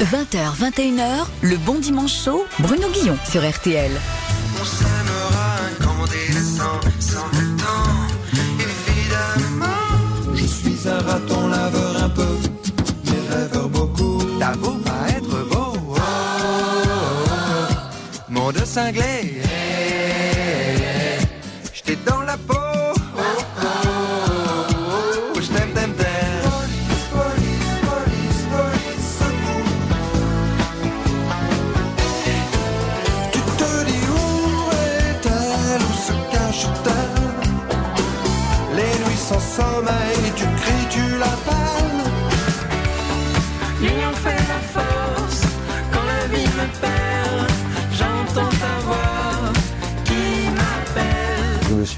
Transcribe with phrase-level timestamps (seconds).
[0.00, 3.90] 20h, 21h, le bon dimanche chaud, Bruno Guillon sur RTL.
[4.60, 7.28] On s'aimera incandescent, sans
[7.58, 8.06] temps,
[8.60, 10.36] évidemment.
[10.36, 12.36] Je suis un raton laveur un peu,
[13.06, 14.22] mais rêveur beaucoup.
[14.38, 16.00] T'as beau pas être beau, oh, oh,
[17.26, 18.32] oh.
[18.32, 19.42] monde cinglé.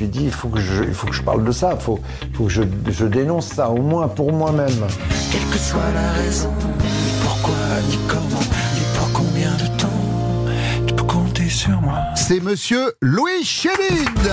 [0.01, 2.01] Suis dit, il faut que je, il faut que je parle de ça, il faut,
[2.43, 4.87] que je, je dénonce ça, au moins pour moi-même.
[5.31, 6.51] Quelle que soit la raison,
[6.81, 7.55] ni pourquoi,
[7.87, 8.41] ni comment,
[8.75, 11.99] ni pour combien de temps, tu peux compter sur moi?
[12.17, 14.33] C'est monsieur Louis Chédid.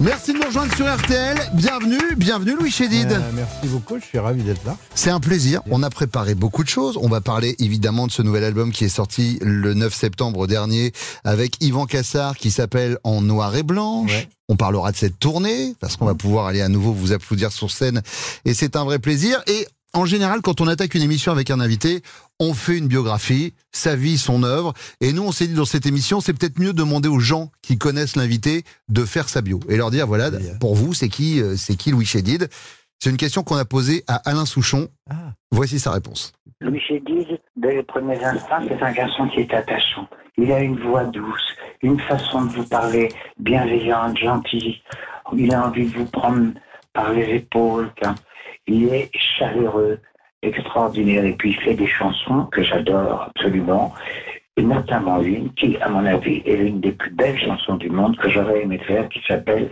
[0.00, 1.36] Merci de nous rejoindre sur RTL.
[1.54, 3.10] Bienvenue, bienvenue Louis Chédid.
[3.10, 4.76] Euh, merci beaucoup, je suis ravi d'être là.
[4.94, 5.60] C'est un plaisir.
[5.70, 6.96] On a préparé beaucoup de choses.
[7.02, 10.92] On va parler évidemment de ce nouvel album qui est sorti le 9 septembre dernier
[11.24, 14.12] avec Yvan Cassard qui s'appelle En noir et blanche.
[14.12, 14.28] Ouais.
[14.48, 17.70] On parlera de cette tournée parce qu'on va pouvoir aller à nouveau vous applaudir sur
[17.72, 18.02] scène
[18.44, 19.42] et c'est un vrai plaisir.
[19.48, 22.02] Et en général, quand on attaque une émission avec un invité,
[22.40, 24.74] on fait une biographie, sa vie, son œuvre.
[25.00, 27.50] Et nous, on s'est dit dans cette émission, c'est peut-être mieux de demander aux gens
[27.62, 31.40] qui connaissent l'invité de faire sa bio et leur dire voilà, pour vous, c'est qui,
[31.40, 32.48] euh, c'est qui Louis Chédid?
[33.00, 34.88] C'est une question qu'on a posée à Alain Souchon.
[35.08, 35.32] Ah.
[35.52, 36.32] Voici sa réponse.
[36.60, 40.08] Louis Chédid, dès les premiers instants, c'est un garçon qui est attachant.
[40.36, 44.82] Il a une voix douce, une façon de vous parler bienveillante, gentille.
[45.36, 46.52] Il a envie de vous prendre
[46.92, 47.90] par les épaules.
[48.02, 48.14] hein.
[48.68, 49.98] Il est chaleureux,
[50.42, 51.24] extraordinaire.
[51.24, 53.94] Et puis il fait des chansons que j'adore absolument.
[54.56, 58.16] Et notamment une qui, à mon avis, est l'une des plus belles chansons du monde
[58.16, 59.70] que j'aurais aimé faire, qui s'appelle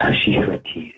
[0.00, 0.92] Ainsi soit-il.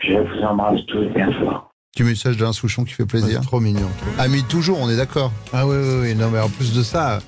[0.00, 1.70] Je vous embrasse tous bien fort.
[1.96, 3.38] Du message d'Alain Souchon qui fait plaisir.
[3.40, 3.88] C'est trop mignon.
[3.98, 4.22] trop.
[4.22, 5.30] Ami toujours, on est d'accord.
[5.52, 6.14] Ah oui, oui, oui.
[6.16, 7.20] Non, mais en plus de ça,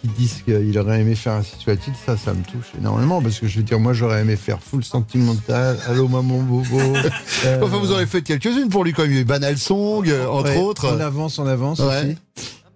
[0.00, 3.20] qu'ils disent qu'il aurait aimé faire un situation, ça, ça me touche énormément.
[3.22, 5.78] Parce que je veux dire, moi, j'aurais aimé faire full sentimental.
[5.86, 6.78] Allô, maman bobo.
[7.46, 10.58] Euh, Enfin, vous en avez fait quelques-unes pour lui eu Banal Song, euh, entre ouais,
[10.58, 10.94] autres.
[10.94, 11.86] On avance, on avance Ouais.
[12.10, 12.16] aussi.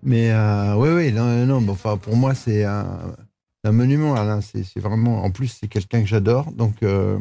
[0.03, 2.87] Mais euh, oui, oui, non, non, bon, enfin, pour moi, c'est un,
[3.65, 4.41] un monument, Alain.
[4.41, 6.51] C'est c'est vraiment, en plus, c'est quelqu'un que j'adore.
[6.53, 7.19] Donc, euh,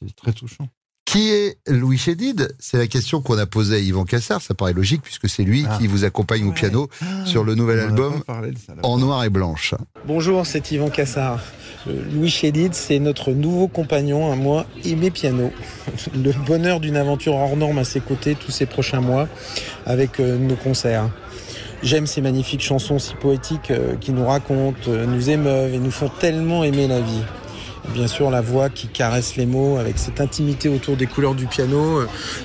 [0.00, 0.68] c'est très touchant.
[1.14, 2.56] Qui est Louis Chédid?
[2.58, 4.42] C'est la question qu'on a posée à Yvan Cassard.
[4.42, 5.78] Ça paraît logique puisque c'est lui Ah.
[5.78, 6.88] qui vous accompagne au piano
[7.24, 9.76] sur le nouvel On album ça, en noir et blanche.
[10.08, 11.38] Bonjour, c'est Yvan Cassard.
[11.86, 15.52] Euh, Louis Chédid, c'est notre nouveau compagnon à moi et mes pianos.
[16.16, 19.28] Le bonheur d'une aventure hors norme à ses côtés tous ces prochains mois
[19.86, 21.10] avec euh, nos concerts.
[21.84, 26.10] J'aime ces magnifiques chansons si poétiques euh, qui nous racontent, nous émeuvent et nous font
[26.18, 27.22] tellement aimer la vie.
[27.92, 31.46] Bien sûr, la voix qui caresse les mots avec cette intimité autour des couleurs du
[31.46, 32.00] piano.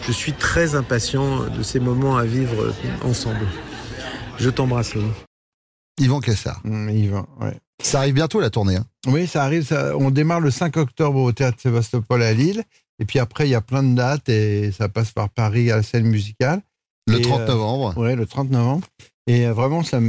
[0.06, 2.74] Je suis très impatient de ces moments à vivre
[3.04, 3.48] ensemble.
[4.38, 5.06] Je t'embrasse, Louis.
[6.00, 6.62] Yvan Cassard.
[6.66, 7.58] Hum, Yvan, ouais.
[7.82, 8.76] Ça arrive bientôt la tournée.
[8.76, 8.86] hein.
[9.08, 9.66] Oui, ça arrive.
[9.66, 12.64] ça- on démarre le 5 octobre au théâtre Sébastopol à Lille.
[13.00, 15.78] Et puis après, il y a plein de dates et ça passe par Paris à
[15.78, 16.62] la scène musicale.
[17.08, 17.98] Le Et, 30 euh, novembre.
[17.98, 18.86] Ouais, le 30 novembre.
[19.28, 20.00] Et euh, vraiment, ça,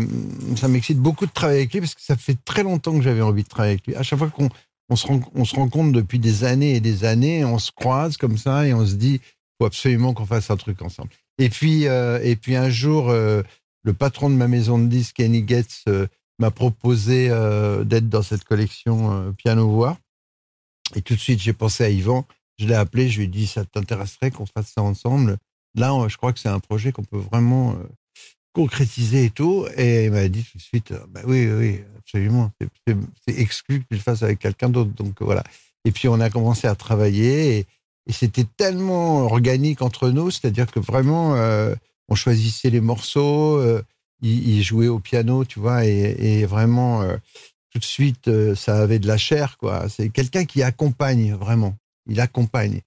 [0.56, 3.22] ça m'excite beaucoup de travailler avec lui parce que ça fait très longtemps que j'avais
[3.22, 3.94] envie de travailler avec lui.
[3.94, 4.48] À chaque fois qu'on
[4.90, 8.16] on se, rend, on se rencontre depuis des années et des années, on se croise
[8.16, 9.20] comme ça et on se dit,
[9.58, 11.10] faut absolument qu'on fasse un truc ensemble.
[11.38, 13.42] Et puis, euh, et puis un jour, euh,
[13.82, 16.06] le patron de ma maison de disques, Kenny Getz, euh,
[16.38, 17.28] m'a proposé
[17.84, 19.98] d'être dans cette collection euh, piano-voix.
[20.96, 22.26] Et tout de suite, j'ai pensé à Yvan.
[22.58, 25.36] Je l'ai appelé, je lui ai dit, ça t'intéresserait qu'on fasse ça ensemble?
[25.74, 27.76] Là, je crois que c'est un projet qu'on peut vraiment
[28.56, 29.66] euh, concrétiser et tout.
[29.76, 32.50] Et il m'a dit tout de suite, euh, bah oui, oui, absolument.
[32.86, 32.96] C'est-
[33.40, 34.90] exclu que je le fasse avec quelqu'un d'autre.
[34.92, 35.44] Donc voilà.
[35.84, 37.66] Et puis on a commencé à travailler et,
[38.08, 41.76] c'était tellement organique entre nous, c'est-à-dire que vraiment, euh,
[42.08, 43.82] on choisissait les morceaux, euh,
[44.22, 47.16] il, jouait au piano, tu vois, et, vraiment, euh,
[47.70, 49.88] tout de suite, euh, ça avait de la chair, quoi.
[49.88, 51.76] C'est quelqu'un qui accompagne vraiment.
[52.06, 52.80] Il accompagne.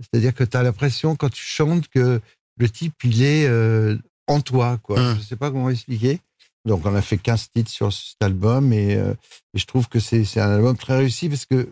[0.00, 2.20] C'est-à-dire que tu as l'impression, quand tu chantes, que
[2.58, 3.96] le type, il est euh,
[4.26, 4.98] en toi, quoi.
[4.98, 5.16] Hum.
[5.18, 6.20] Je sais pas comment expliquer.
[6.64, 9.14] Donc, on a fait 15 titres sur cet album et, euh,
[9.54, 11.68] et je trouve que c'est un album très réussi parce que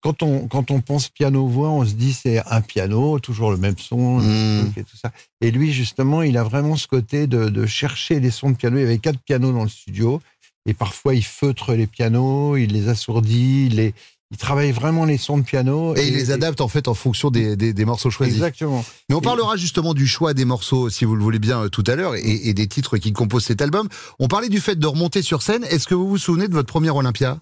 [0.00, 3.78] quand on, quand on pense piano-voix, on se dit c'est un piano, toujours le même
[3.78, 4.64] son, Mmh.
[4.64, 5.12] truc et tout ça.
[5.40, 8.76] Et lui, justement, il a vraiment ce côté de, de chercher les sons de piano.
[8.76, 10.20] Il y avait quatre pianos dans le studio
[10.66, 13.94] et parfois il feutre les pianos, il les assourdit, il les,
[14.30, 15.96] il travaille vraiment les sons de piano.
[15.96, 18.34] Et il les adapte en fait en fonction des, des, des morceaux choisis.
[18.34, 18.84] Exactement.
[19.08, 21.68] Mais on Et- parlera justement du choix des morceaux, si vous le voulez bien, euh,
[21.68, 23.88] tout à l'heure, et, et des titres qui composent cet album.
[24.18, 25.64] On parlait du fait de remonter sur scène.
[25.64, 27.38] Est-ce que vous vous souvenez de votre premier Olympia?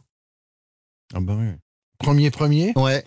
[1.14, 1.46] Ah bah oui.
[1.98, 2.72] Premier, premier?
[2.76, 3.04] Ouais.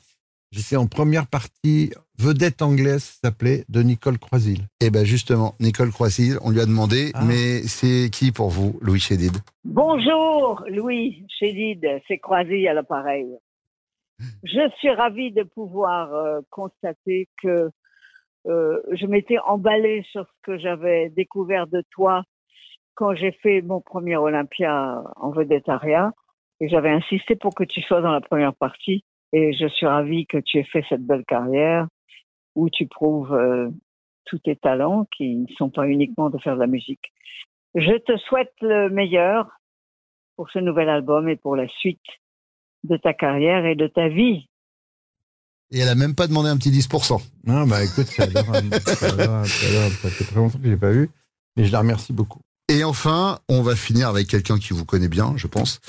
[0.51, 4.67] J'étais en première partie, vedette anglaise, s'appelait, de Nicole Croisil.
[4.81, 7.23] Eh ben justement, Nicole Croissil, on lui a demandé, Ah.
[7.23, 9.37] mais c'est qui pour vous, Louis Chédid?
[9.63, 13.27] Bonjour, Louis Chédid, c'est Croisy à l'appareil.
[14.43, 17.69] Je suis ravie de pouvoir euh, constater que
[18.47, 22.23] euh, je m'étais emballée sur ce que j'avais découvert de toi
[22.95, 26.11] quand j'ai fait mon premier Olympia en vedettariat
[26.59, 30.25] et j'avais insisté pour que tu sois dans la première partie et je suis ravie
[30.25, 31.87] que tu aies fait cette belle carrière
[32.55, 33.69] où tu prouves euh,
[34.25, 37.13] tous tes talents qui ne sont pas uniquement de faire de la musique.
[37.75, 39.49] Je te souhaite le meilleur
[40.35, 42.01] pour ce nouvel album et pour la suite
[42.83, 44.47] de ta carrière et de ta vie.
[45.71, 47.21] Et elle a même pas demandé un petit 10%.
[47.45, 48.69] Non, bah écoute, c'est adorable.
[48.85, 49.95] c'est adorable, c'est adorable.
[50.01, 51.09] Ça fait très longtemps que je l'ai pas vu,
[51.55, 52.39] mais je la remercie beaucoup.
[52.69, 55.79] Et enfin, on va finir avec quelqu'un qui vous connaît bien, je pense.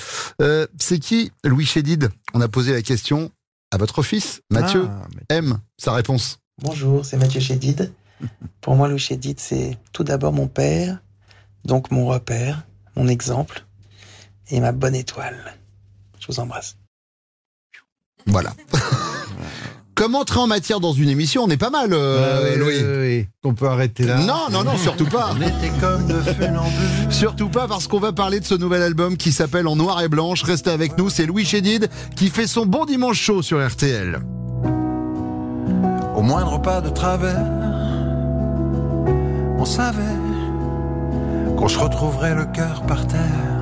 [0.43, 2.11] Euh, c'est qui Louis Chédid?
[2.35, 3.31] On a posé la question
[3.71, 4.87] à votre fils, Mathieu.
[4.91, 6.39] Ah, mais- M, sa réponse.
[6.63, 7.93] Bonjour, c'est Mathieu Chédid.
[8.61, 11.01] Pour moi, Louis Chédid, c'est tout d'abord mon père,
[11.65, 12.67] donc mon repère,
[12.97, 13.65] mon exemple
[14.51, 15.55] et ma bonne étoile.
[16.19, 16.77] Je vous embrasse.
[18.27, 18.53] Voilà.
[19.95, 22.75] Comme entrer en matière dans une émission, on est pas mal, euh, oui, Louis.
[22.79, 23.27] oui, oui, oui.
[23.45, 24.17] On peut arrêter là.
[24.21, 25.31] Non, non, non, surtout pas.
[25.37, 26.71] On était comme de funambules.
[27.11, 30.09] Surtout pas parce qu'on va parler de ce nouvel album qui s'appelle En Noir et
[30.09, 30.43] Blanche.
[30.43, 34.21] Restez avec nous, c'est Louis Chédid qui fait son bon dimanche chaud sur RTL.
[36.17, 37.45] Au moindre pas de travers,
[39.59, 40.01] on savait
[41.59, 43.60] qu'on se retrouverait le cœur par terre.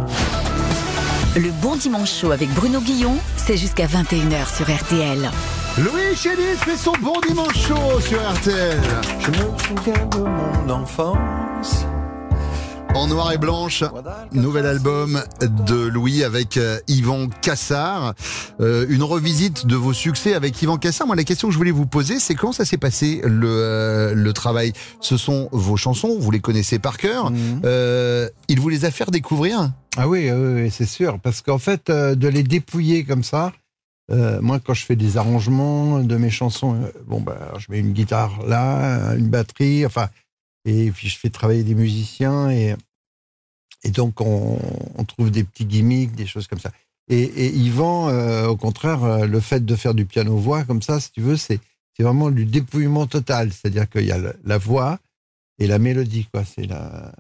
[1.39, 5.31] Le bon dimanche chaud avec Bruno Guillon, c'est jusqu'à 21h sur RTL.
[5.79, 8.81] Louis Chédid fait son bon dimanche chaud sur RTL.
[9.21, 11.17] Je me souviens de mon enfance.
[12.95, 13.85] En Noir et Blanche,
[14.33, 18.15] nouvel album de Louis avec euh, Yvan Cassard.
[18.61, 21.07] Euh, une revisite de vos succès avec Yvan Cassard.
[21.07, 24.15] Moi, la question que je voulais vous poser, c'est comment ça s'est passé le, euh,
[24.15, 24.73] le travail?
[25.01, 27.31] Ce sont vos chansons, vous les connaissez par cœur.
[27.31, 27.63] Mhm.
[27.65, 31.19] Euh, il vous les a fait découvrir Ah oui, oui, oui, c'est sûr.
[31.21, 33.53] Parce qu'en fait, euh, de les dépouiller comme ça,
[34.11, 37.79] euh, moi, quand je fais des arrangements de mes chansons, euh, bon, bah, je mets
[37.79, 40.09] une guitare là, une batterie, enfin,
[40.69, 42.75] et puis je fais travailler des musiciens et,
[43.85, 44.59] et donc on,
[45.07, 46.71] trouve des petits gimmicks, des choses comme ça.
[47.09, 51.01] Et, et Yvan, euh, au contraire, euh, le fait de faire du piano-voix comme ça,
[51.01, 51.61] si tu veux, c'est
[51.99, 53.51] vraiment du dépouillement total.
[53.51, 54.99] C'est-à-dire qu'il y a la voix
[55.59, 56.45] et la mélodie, quoi.
[56.45, 57.13] C'est la,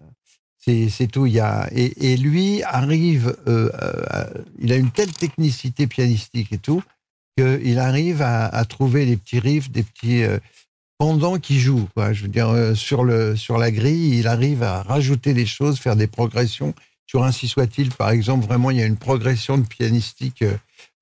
[0.58, 1.26] c'est tout.
[1.26, 3.70] Il y a et, et lui arrive, euh,
[4.58, 6.82] il a une telle technicité pianistique et tout
[7.38, 10.24] qu'il arrive à, trouver des petits riffs, des petits
[10.98, 11.88] pendant qui joue.
[11.94, 12.12] Quoi.
[12.12, 15.78] Je veux dire euh, sur le sur la grille, il arrive à rajouter des choses,
[15.78, 16.74] faire des progressions.
[17.06, 20.54] Sur ainsi soit-il, par exemple, vraiment, il y a une progression de pianistique euh,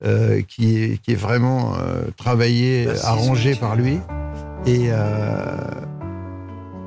[0.05, 3.99] euh, qui est qui est vraiment euh, travaillée, Bah, arrangée par lui.
[4.67, 5.57] Et euh,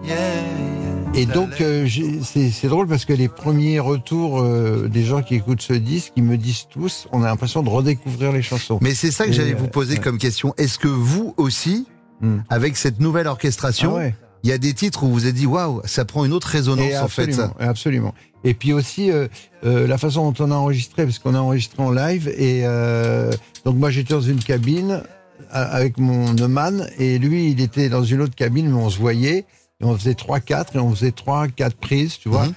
[0.02, 1.22] Yeah, yeah.
[1.22, 1.86] et donc, euh,
[2.24, 6.14] c'est c'est drôle parce que les premiers retours euh, des gens qui écoutent ce disque,
[6.16, 8.80] ils me disent tous, on a l'impression de redécouvrir les chansons.
[8.82, 10.00] Mais c'est ça que j'allais euh, vous poser ouais.
[10.00, 10.54] comme question.
[10.58, 11.86] Est-ce que vous aussi,
[12.22, 12.40] Hmm.
[12.50, 14.14] avec cette nouvelle Ah orchestration, ouais.
[14.44, 16.92] il y a des titres où vous êtes dit waouh, ça prend une autre résonance
[16.92, 18.14] Et en fait absolument, et absolument.
[18.44, 19.28] Et puis aussi euh,
[19.66, 22.28] euh, la façon dont on a enregistré, parce qu'on a enregistré en live.
[22.38, 23.32] Et euh,
[23.66, 25.04] donc moi j'étais dans une cabine
[25.52, 29.46] avec mon Neumann et lui il était dans une autre cabine, mais on se voyait.
[29.82, 32.48] Et on faisait trois quatre et on faisait trois quatre prises, tu vois.
[32.48, 32.54] Mhm.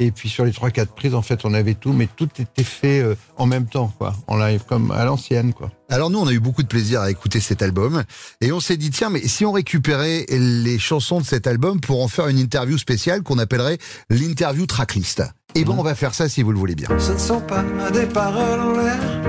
[0.00, 2.64] Et puis sur les trois quatre prises, en fait, on avait tout, mais tout était
[2.64, 5.70] fait euh, en même temps, quoi, en live, comme à l'ancienne, quoi.
[5.88, 8.02] Alors nous, on a eu beaucoup de plaisir à écouter cet album
[8.40, 12.02] et on s'est dit tiens, mais si on récupérait les chansons de cet album pour
[12.02, 13.78] en faire une interview spéciale qu'on appellerait
[14.10, 15.22] l'interview tracklist.
[15.54, 16.88] Et ben on va faire ça si vous le voulez bien.
[16.98, 19.22] Ce ne sont pas des paroles en l'air,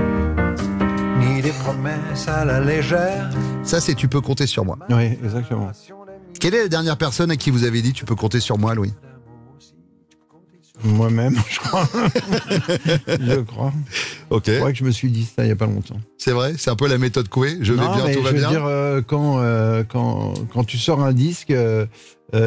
[1.20, 3.30] ni des promesses à la légère.
[3.62, 4.78] Ça c'est tu peux compter sur moi.
[4.90, 5.70] Oui, exactement.
[6.40, 8.74] Quelle est la dernière personne à qui vous avez dit tu peux compter sur moi,
[8.74, 8.92] Louis?
[10.84, 11.88] Moi-même, je crois.
[13.08, 13.72] je crois.
[14.30, 14.44] Ok.
[14.46, 15.98] Je crois que je me suis dit ça il y a pas longtemps.
[16.18, 17.58] C'est vrai, c'est un peu la méthode Coué?
[17.60, 18.50] Je vais bien, tout va je veux bien?
[18.50, 21.86] dire, euh, quand, euh, quand, quand tu sors un disque, euh,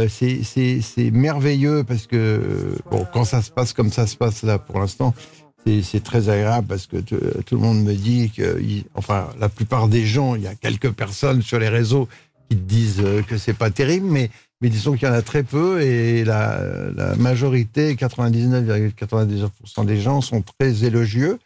[0.09, 2.39] c'est- c'est c'est merveilleux parce que,
[2.91, 5.13] bon, quand ça se passe comme ça se passe là pour l'instant,
[5.65, 8.61] c'est c'est très agréable parce que tout le monde me dit que,
[8.93, 12.07] enfin, la plupart des gens, il y a quelques personnes sur les réseaux
[12.49, 14.29] qui te disent euh, que c'est pas terrible, mais,
[14.61, 16.61] mais disons qu'il y en a très peu et la,
[16.95, 21.39] la majorité, 99,99% des gens sont très élogieux.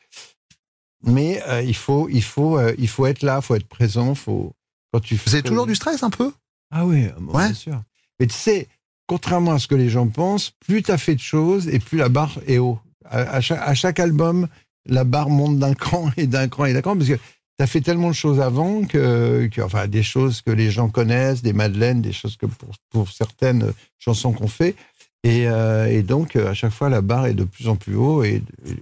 [1.05, 4.15] Mais euh, il faut, il faut, euh, il faut être là, il faut être présent,
[4.15, 4.53] faut
[4.93, 5.15] quand tu.
[5.25, 6.31] Vous avez toujours du stress un peu?
[6.71, 7.45] Ah oui, bon, Ouais.
[7.47, 7.81] bien sûr.
[8.19, 8.67] Mais tu sais,
[9.05, 11.97] contrairement à ce que les gens pensent, plus tu as fait de choses et plus
[11.97, 12.79] la barre est haut.
[13.05, 14.47] À, à chaque, à chaque album,
[14.85, 17.19] la barre monte d'un cran et d'un cran et d'un cran parce que
[17.57, 20.89] tu as fait tellement de choses avant que, que- enfin, des choses que les gens
[20.89, 24.75] connaissent, des madeleines, des choses que pour, pour certaines chansons qu'on fait.
[25.23, 27.95] Et, euh, et donc, euh, à chaque fois, la barre est de plus en plus
[27.95, 28.23] haut.
[28.23, 28.75] Et, et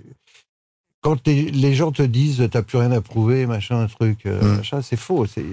[1.01, 4.57] quand les, gens te disent t'as plus rien à prouver, machin, un truc, euh, Mm.
[4.57, 5.25] machin, c'est faux.
[5.25, 5.43] C'est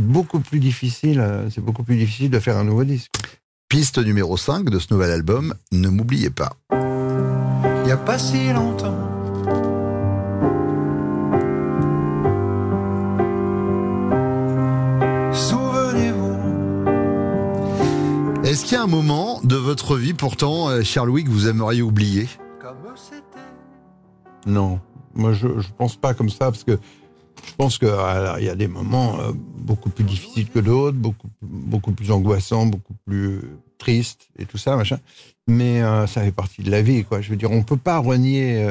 [0.00, 1.26] beaucoup plus difficile.
[1.52, 3.10] C'est beaucoup plus difficile de faire un nouveau disque.
[3.68, 6.52] Piste numéro 5 de ce nouvel album, Ne m'oubliez pas.
[6.72, 9.07] Il n'y a pas si longtemps.
[18.58, 21.46] Est-ce qu'il y a un moment de votre vie, pourtant, euh, cher Louis, que vous
[21.46, 22.28] aimeriez oublier?
[24.46, 24.80] Non,
[25.14, 26.72] moi je je pense pas comme ça parce que
[27.46, 30.96] je pense que alors, il y a des moments euh, beaucoup plus difficiles que d'autres,
[30.96, 33.42] beaucoup beaucoup plus angoissants, beaucoup plus
[33.78, 34.98] tristes et tout ça machin.
[35.46, 37.20] Mais euh, ça fait partie de la vie quoi.
[37.20, 38.68] Je veux dire, on peut pas renier,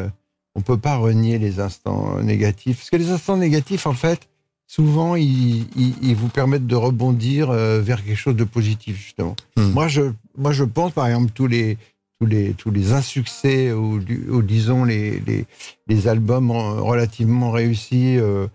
[0.53, 4.27] on peut pas renier les instants négatifs parce que les instants négatifs en fait
[4.67, 9.35] souvent ils, ils, ils vous permettent de rebondir euh, vers quelque chose de positif justement.
[9.55, 9.71] Hmm.
[9.71, 10.01] Moi je
[10.37, 11.77] moi je pense par exemple tous les
[12.19, 15.45] tous les tous les insuccès ou, ou disons les, les
[15.87, 18.47] les albums euh, relativement réussis euh,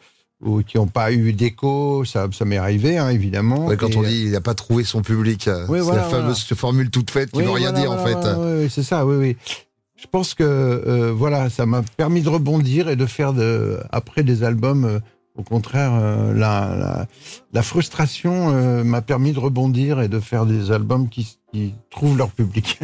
[0.45, 3.67] ou qui n'ont pas eu d'écho, ça, ça m'est arrivé hein, évidemment.
[3.67, 6.03] Ouais, Quand Et, on dit il n'a pas trouvé son public, euh, Oui, c'est voilà,
[6.03, 8.63] la fameuse formule toute faite qui oui, veut rien voilà, dire en fait.
[8.63, 9.37] oui, c'est ça, oui, oui.
[9.97, 14.25] Je pense que euh, voilà, ça m'a permis de rebondir et de faire de, après
[14.25, 15.01] des albums.
[15.35, 17.07] Au contraire, euh, la, la,
[17.53, 22.19] la frustration euh, m'a permis de rebondir et de faire des albums qui, qui trouvent
[22.19, 22.79] leur public.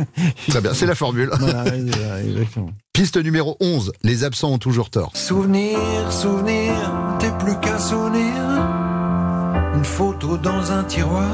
[0.48, 1.30] Très bien, c'est la formule.
[1.38, 2.70] voilà, exactement.
[2.94, 5.12] Piste numéro 11, Les absents ont toujours tort.
[5.14, 5.78] Souvenir,
[6.10, 6.72] souvenir,
[7.18, 8.34] t'es plus qu'un souvenir.
[9.74, 11.30] Une photo dans un tiroir.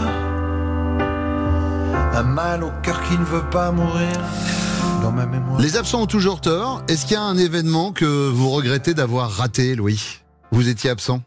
[2.13, 4.21] Un mal au cœur qui ne veut pas mourir.
[5.01, 5.61] Dans ma mémoire.
[5.61, 6.83] Les absents ont toujours tort.
[6.89, 10.24] Est-ce qu'il y a un événement que vous regrettez d'avoir raté, Louis?
[10.55, 11.21] Vous étiez absent?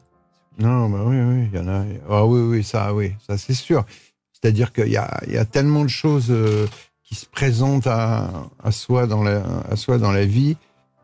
[0.57, 1.83] Non, bah oui, oui, il y en a.
[2.09, 3.85] Ah oui, oui, ça, oui, ça c'est sûr.
[4.31, 6.65] C'est-à-dire qu'il y a, y a tellement de choses euh,
[7.03, 8.29] qui se présentent à,
[8.63, 10.55] à soi dans la, à soi dans la vie.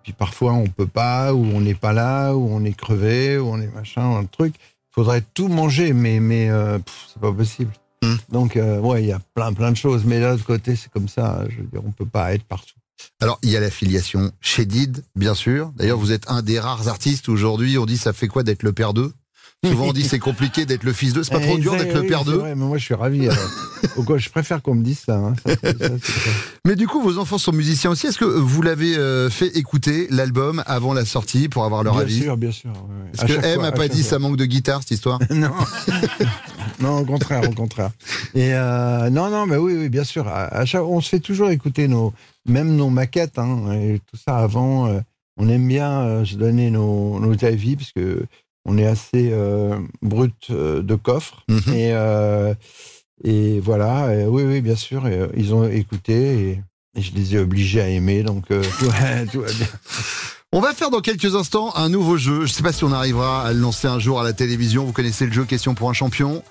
[0.03, 3.47] Puis parfois on peut pas, ou on n'est pas là, ou on est crevé, ou
[3.49, 4.55] on est machin, un truc.
[4.57, 6.79] Il faudrait tout manger, mais mais euh,
[7.11, 7.73] c'est pas possible.
[8.03, 8.15] Hmm.
[8.29, 10.05] Donc euh, ouais, il y a plein plein de choses.
[10.05, 11.43] Mais de l'autre côté, c'est comme ça.
[11.49, 12.75] Je veux dire, on peut pas être partout.
[13.19, 15.71] Alors, il y a l'affiliation chez Did, bien sûr.
[15.75, 17.77] D'ailleurs, vous êtes un des rares artistes aujourd'hui.
[17.77, 19.13] On dit ça fait quoi d'être le père d'eux?
[19.63, 21.23] Souvent, on dit c'est compliqué d'être le fils d'eux.
[21.23, 22.41] C'est pas trop Eh, dur d'être le père c'est d'eux.
[22.43, 23.27] mais moi je suis ravi.
[24.05, 25.15] quoi, je préfère qu'on me dise ça.
[25.17, 25.33] hein.
[25.45, 25.89] Ça, ça.
[26.65, 28.07] Mais du coup, vos enfants sont musiciens aussi.
[28.07, 32.01] Est-ce que vous l'avez euh, fait écouter l'album avant la sortie pour avoir leur bien
[32.03, 32.21] avis?
[32.21, 32.71] sûr, bien sûr.
[32.71, 33.09] ouais, ouais.
[33.13, 34.09] Est-ce que M fois, a à pas dit fois.
[34.09, 35.19] ça manque de guitare cette histoire?
[35.31, 35.51] Non.
[36.79, 37.91] non, au contraire, au contraire.
[38.35, 40.27] Et euh, non, non, mais oui, oui, bien sûr.
[40.27, 42.13] À, à chaque, on se fait toujours écouter nos,
[42.45, 44.87] même nos maquettes, hein, et tout ça avant.
[44.87, 44.99] euh,
[45.37, 48.23] on aime bien euh, se donner nos, nos avis parce que
[48.65, 51.43] on est assez euh, brut euh, de coffre.
[51.49, 51.73] Mhm.
[51.73, 52.53] Et euh,
[53.23, 54.09] et voilà.
[54.27, 55.07] oui, oui, bien sûr.
[55.07, 56.13] et, ils ont écouté
[56.49, 56.61] et,
[56.95, 58.23] et je les ai obligés à aimer.
[58.23, 59.67] Donc euh, tout, va- tout va bien.
[60.51, 62.45] On va faire dans quelques instants un nouveau jeu.
[62.45, 64.85] Je sais pas si on arrivera à le lancer un jour à la télévision.
[64.85, 66.43] Vous connaissez le jeu Question pour un champion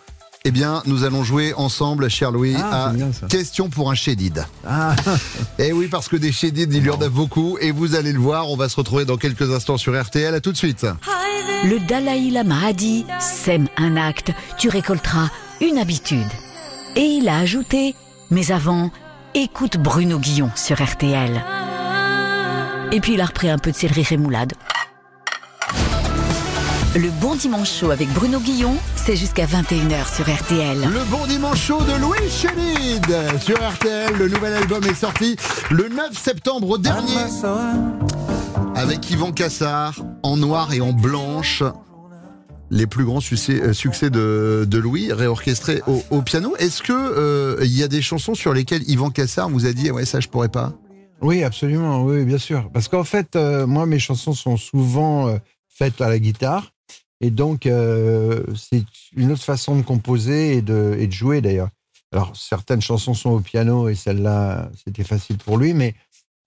[0.45, 3.27] Eh bien, nous allons jouer ensemble, cher Louis, Ah, à c'est bien ça.
[3.29, 4.45] Question pour un chédid.
[4.67, 4.97] Ah,
[5.61, 7.59] Eh oui, parce que des chédids, il y en a beaucoup.
[7.61, 10.35] Et vous allez le voir, on va se retrouver dans quelques instants sur RTL.
[10.35, 10.85] À tout de suite.
[11.65, 15.29] Le Dalai Lama a dit Sème un acte, tu récolteras
[15.61, 16.27] une habitude.
[16.97, 17.95] Et il a ajouté
[18.33, 18.91] Mais avant,
[19.35, 21.41] écoute Bruno Guillon sur RTL.
[22.91, 24.55] Et puis il a repris un peu de céleri rémoulade.
[26.95, 30.79] Le bon dimanche chaud avec Bruno Guillon, c'est jusqu'à 21h sur RTL.
[30.81, 33.07] Le bon dimanche chaud de Louis Chédid
[33.41, 34.15] sur RTL.
[34.19, 35.37] Le nouvel album est sorti
[35.71, 37.17] le 9 septembre dernier
[38.75, 41.63] avec Yvan Cassard en noir et en blanche.
[42.71, 46.57] Les plus grands succès, euh, succès de, de Louis, réorchestrés au, au piano.
[46.59, 49.91] Est-ce que euh, il y a des chansons sur lesquelles Yvan Cassard vous a dit
[49.91, 50.73] ouais ça je pourrais pas?
[51.23, 52.69] Oui, absolument, oui, bien sûr.
[52.73, 55.37] Parce qu'en fait, euh, moi, mes chansons sont souvent euh,
[55.69, 56.73] faites à la guitare.
[57.23, 58.85] Et donc, euh, c'est
[59.17, 61.71] une autre façon de composer et de, et de jouer, d'ailleurs.
[62.13, 65.95] Alors, certaines chansons sont au piano et celle-là, c'était facile pour lui, mais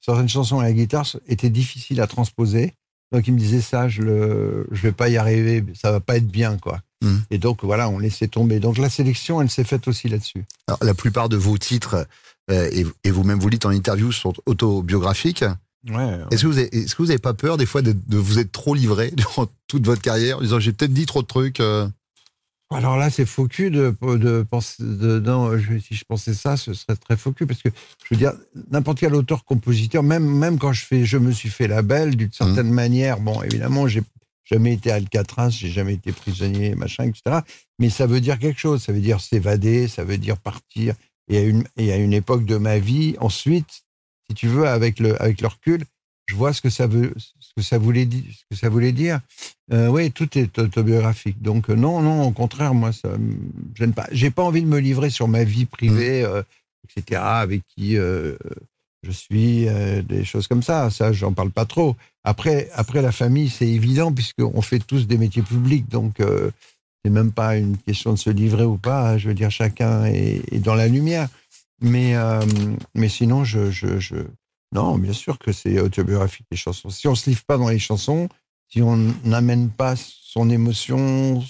[0.02, 2.74] certaines chansons à la guitare étaient difficiles à transposer.
[3.14, 6.18] Donc, il me disait ça, je ne je vais pas y arriver, ça va pas
[6.18, 6.82] être bien, quoi.
[7.02, 7.24] Mhm.
[7.32, 8.60] Et donc, voilà, on laissait tomber.
[8.60, 10.44] Donc, la sélection, elle s'est faite aussi là-dessus.
[10.68, 12.06] Alors, La plupart de vos titres
[12.52, 15.46] euh, et, et vous-même vous dites en interview sont autobiographiques.
[15.90, 18.18] Ouais, Est-ce que vous avez, est-ce que vous avez pas peur des fois de, de
[18.18, 21.28] vous être trop livré durant toute votre carrière en disant j'ai peut-être dit trop de
[21.28, 21.88] trucs euh,
[22.72, 24.76] Alors là, c'est faux cul de, de penser.
[24.80, 27.70] De, non, je- si je pensais ça, ce serait très faux cul parce que
[28.04, 28.34] je veux dire,
[28.72, 32.32] n'importe quel auteur-compositeur, même, même quand je fais, je me suis fait la belle d'une
[32.32, 33.20] certaine manière.
[33.20, 34.02] Bon, évidemment, j'ai
[34.44, 37.42] jamais été Alcatraz, j'ai jamais été prisonnier, machin, etc.
[37.80, 38.82] Mais ça veut dire quelque chose.
[38.82, 40.96] Ça veut dire s'évader, ça veut dire partir.
[41.28, 43.84] Et à une, et à une époque de ma vie, ensuite,
[44.30, 45.86] si tu veux, avec le, avec le recul,
[46.28, 48.92] je vois ce que ça veut, ce que ça voulait dire, ce que ça voulait
[48.92, 49.20] dire.
[49.72, 51.42] Euh, oui, tout est autobiographique.
[51.42, 53.10] Donc euh, non, non, au contraire, moi, ça
[53.76, 54.08] gêne pas.
[54.12, 56.42] J'ai pas envie de me livrer sur ma vie privée, euh,
[56.84, 58.36] etc., avec qui euh,
[59.04, 59.68] je suis,
[60.08, 60.90] des choses comme ça.
[60.90, 61.96] Ça, j'en parle pas trop.
[62.24, 66.16] Après, après la famille, c'est évident puisqu'on fait tous des métiers publics, donc
[67.04, 69.20] c'est même pas une question de se livrer ou pas.
[69.20, 71.30] Je veux dire, chacun est, est dans la lumière.
[71.82, 72.46] Mais, euh,
[72.94, 74.16] mais sinon, je, je, je,
[74.72, 76.90] non, bien sûr que c'est autobiographique les chansons.
[76.90, 78.30] Si on se livre pas dans les chansons,
[78.70, 81.44] si on n'amène pas son émotion,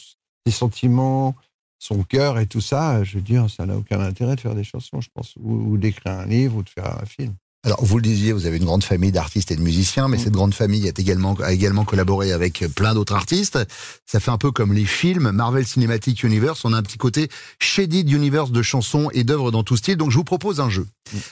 [0.45, 1.35] ses sentiments,
[1.79, 4.63] son cœur et tout ça, je veux dire, ça n'a aucun intérêt de faire des
[4.63, 7.35] chansons, je pense, ou d'écrire un livre ou de faire un film.
[7.65, 10.33] Alors, vous le disiez, vous avez une grande famille d'artistes et de musiciens, mais cette
[10.33, 13.57] grande famille est également, a également collaboré avec plein d'autres artistes.
[14.05, 16.63] Ça fait un peu comme les films Marvel Cinematic Universe.
[16.63, 19.97] On a un petit côté shaded universe de chansons et d'œuvres dans tout style.
[19.97, 20.85] Donc, je vous propose un jeu.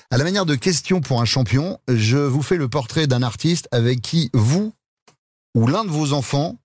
[0.09, 3.67] À la manière de question pour un champion, je vous fais le portrait d'un artiste
[3.71, 4.73] avec qui vous
[5.53, 6.57] ou l'un de vos enfants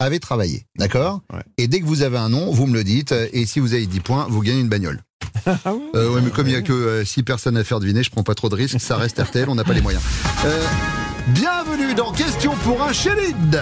[0.00, 0.66] avez travaillé.
[0.76, 1.20] D'accord?
[1.56, 3.14] Et dès que vous avez un nom, vous me le dites.
[3.32, 5.04] Et si vous avez 10 points, vous gagnez une bagnole.
[5.94, 8.22] Euh, ouais, mais comme il n'y a que 6 personnes à faire deviner, je prends
[8.22, 8.80] pas trop de risques.
[8.80, 10.02] Ça reste RTL, on n'a pas les moyens.
[10.44, 10.64] Euh,
[11.28, 13.60] bienvenue dans Question pour un Chélide.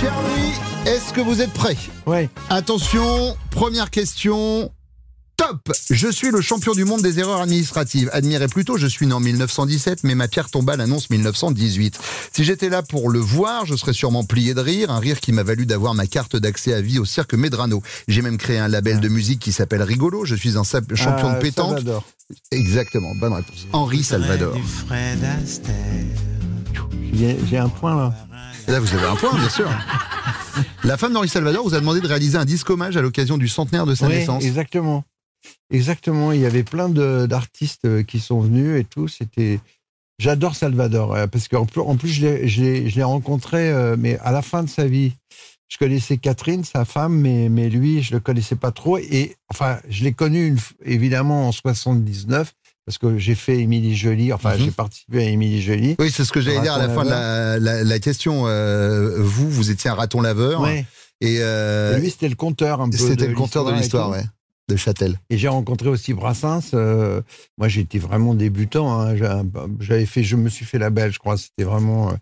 [0.00, 0.52] Cher Louis,
[0.86, 1.76] est-ce que vous êtes prêt
[2.06, 2.28] Oui.
[2.48, 4.70] Attention, première question.
[5.46, 8.08] Top Je suis le champion du monde des erreurs administratives.
[8.12, 11.98] Admirez plutôt, je suis né en 1917, mais ma pierre tombale annonce 1918.
[12.32, 15.32] Si j'étais là pour le voir, je serais sûrement plié de rire, un rire qui
[15.32, 17.82] m'a valu d'avoir ma carte d'accès à vie au cirque Medrano.
[18.08, 20.24] J'ai même créé un label de musique qui s'appelle Rigolo.
[20.24, 21.76] Je suis un champion Ah, de pétanque.
[21.76, 22.04] Salvador.
[22.50, 23.66] Exactement, bonne réponse.
[23.72, 24.56] Henri Salvador.
[27.12, 28.14] J'ai j'ai un point là.
[28.66, 29.68] Là, vous avez un point, bien sûr.
[30.84, 33.46] La femme d'Henri Salvador vous a demandé de réaliser un disque hommage à l'occasion du
[33.48, 34.42] centenaire de sa Oui, naissance.
[34.42, 35.04] Exactement.
[35.70, 36.32] Exactement.
[36.32, 39.08] Il y avait plein d'artistes euh, qui sont venus et tout.
[39.08, 39.60] C'était.
[40.20, 42.26] J'adore Salvador euh, parce qu'en plus, en plus je
[42.96, 45.12] l'ai- rencontré, euh, mais à la fin de sa vie.
[45.68, 48.98] Je connaissais Catherine, sa femme, mais, mais lui, je le connaissais pas trop.
[48.98, 52.52] Et enfin, je l'ai connu une évidemment en 79
[52.86, 54.32] parce que j'ai fait Émilie Jolie.
[54.32, 54.64] Enfin, Mhm.
[54.66, 55.96] j'ai participé à Émilie Jolie.
[55.98, 58.44] Oui, c'est ce que j'allais dire à la fin de la, la- la question.
[58.46, 60.60] Euh, vous, vous étiez un raton laveur.
[60.60, 60.84] Ouais.
[61.20, 62.96] Et, euh, Et lui, c'était le conteur un peu.
[62.96, 64.22] c'était le conteur de l'histoire, ouais,
[64.68, 65.18] de Châtel.
[65.30, 66.70] Et j'ai rencontré aussi Brassens.
[66.74, 67.20] euh,
[67.58, 69.00] moi, j'étais vraiment débutant.
[69.00, 69.14] hein,
[69.80, 71.36] J'avais fait, je me suis fait la belle, je crois.
[71.36, 72.10] C'était vraiment.
[72.10, 72.14] euh,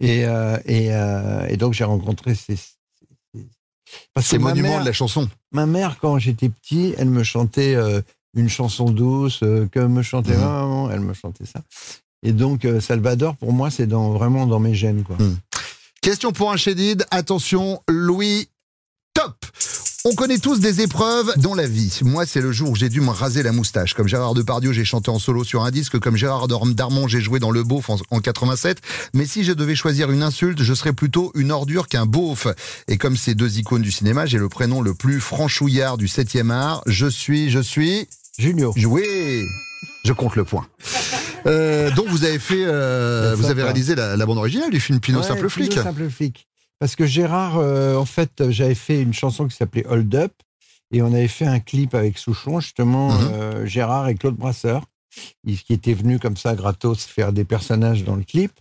[0.00, 2.56] et, euh, et, et donc, j'ai rencontré ces.
[2.56, 5.28] ces- monuments mère- de la chanson.
[5.52, 7.76] Ma mère, quand j'étais petit, elle me chantait
[8.36, 11.62] une chanson douce, que me chantait maman, elle me chantait ça.
[12.22, 15.02] Et donc, Salvador, pour moi, c'est dans, vraiment dans mes gènes.
[15.04, 15.16] Quoi.
[16.00, 17.06] Question pour un chédid.
[17.10, 18.48] Attention, Louis.
[19.14, 19.44] Top
[20.04, 21.98] On connaît tous des épreuves dans la vie.
[22.04, 23.94] Moi, c'est le jour où j'ai dû me raser la moustache.
[23.94, 25.98] Comme Gérard Depardieu, j'ai chanté en solo sur un disque.
[25.98, 28.78] Comme Gérard Dar- Darmon, j'ai joué dans Le Beauf en, en 87.
[29.12, 32.46] Mais si je devais choisir une insulte, je serais plutôt une ordure qu'un beauf.
[32.86, 36.50] Et comme ces deux icônes du cinéma, j'ai le prénom le plus franchouillard du 7e
[36.50, 36.82] art.
[36.86, 38.06] Je suis, je suis...
[38.38, 38.72] Julio.
[38.86, 39.02] Oui
[40.04, 40.68] Je compte le point.
[41.46, 45.00] Euh, donc vous avez fait, euh, vous avez réalisé la, la bande originale du film
[45.00, 45.70] Pinot Ouais, Simple Flic.
[45.70, 46.46] Pinot Simple Flic.
[46.80, 50.32] Parce que Gérard, euh, en fait, j'avais fait une chanson qui s'appelait Hold Up
[50.92, 53.28] et on avait fait un clip avec Souchon, justement, Mhm.
[53.32, 54.84] euh, Gérard et Claude Brasseur,
[55.44, 58.52] qui étaient venus comme ça, gratos, faire des personnages dans le clip.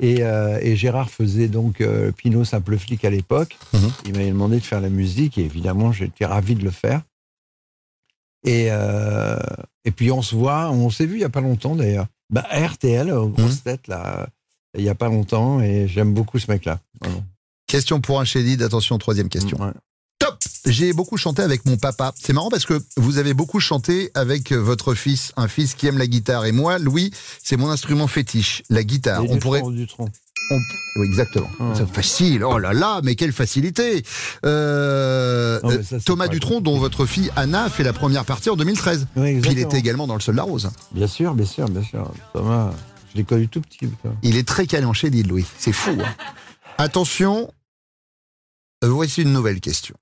[0.00, 1.82] Et, euh, et Gérard faisait donc
[2.16, 3.56] Pinot Simple Flic à l'époque.
[3.72, 3.92] Mhm.
[4.06, 7.02] Il m'avait demandé de faire la musique et évidemment, j'étais ravi de le faire.
[8.46, 8.66] Et,
[9.86, 12.06] et puis on se voit, on s'est vu il y a pas longtemps d'ailleurs.
[12.30, 14.28] Bah, RTL, aux grosses têtes, là,
[14.76, 16.78] il y a pas longtemps, et j'aime beaucoup ce mec-là.
[17.74, 19.60] Question pour un chédid, attention, troisième question.
[19.60, 19.72] Ouais.
[20.20, 22.14] Top J'ai beaucoup chanté avec mon papa.
[22.16, 25.98] C'est marrant parce que vous avez beaucoup chanté avec votre fils, un fils qui aime
[25.98, 26.44] la guitare.
[26.46, 27.10] Et moi, Louis,
[27.42, 29.24] c'est mon instrument fétiche, la guitare.
[29.24, 29.60] Et On pourrait...
[29.72, 30.08] du tronc.
[30.52, 30.60] on-
[31.00, 31.48] Oui, exactement.
[31.74, 32.44] C'est facile.
[32.44, 34.04] Oh là là, mais quelle facilité
[34.46, 38.54] Euh, Non, euh, ça, Thomas Dutronc, dont votre fille Anna fait la première partie en
[38.56, 39.08] 2013.
[39.16, 40.70] Oui, Puis il était également dans le Sol de la Rose.
[40.92, 42.08] Bien sûr, bien sûr, bien sûr.
[42.34, 42.70] Thomas,
[43.12, 43.80] je l'ai connu tout petit.
[44.22, 45.44] Il est très calé en chédid, Louis.
[45.58, 45.90] C'est fou.
[46.00, 46.14] hein.
[46.78, 47.52] Attention,
[48.88, 49.94] voici une nouvelle question.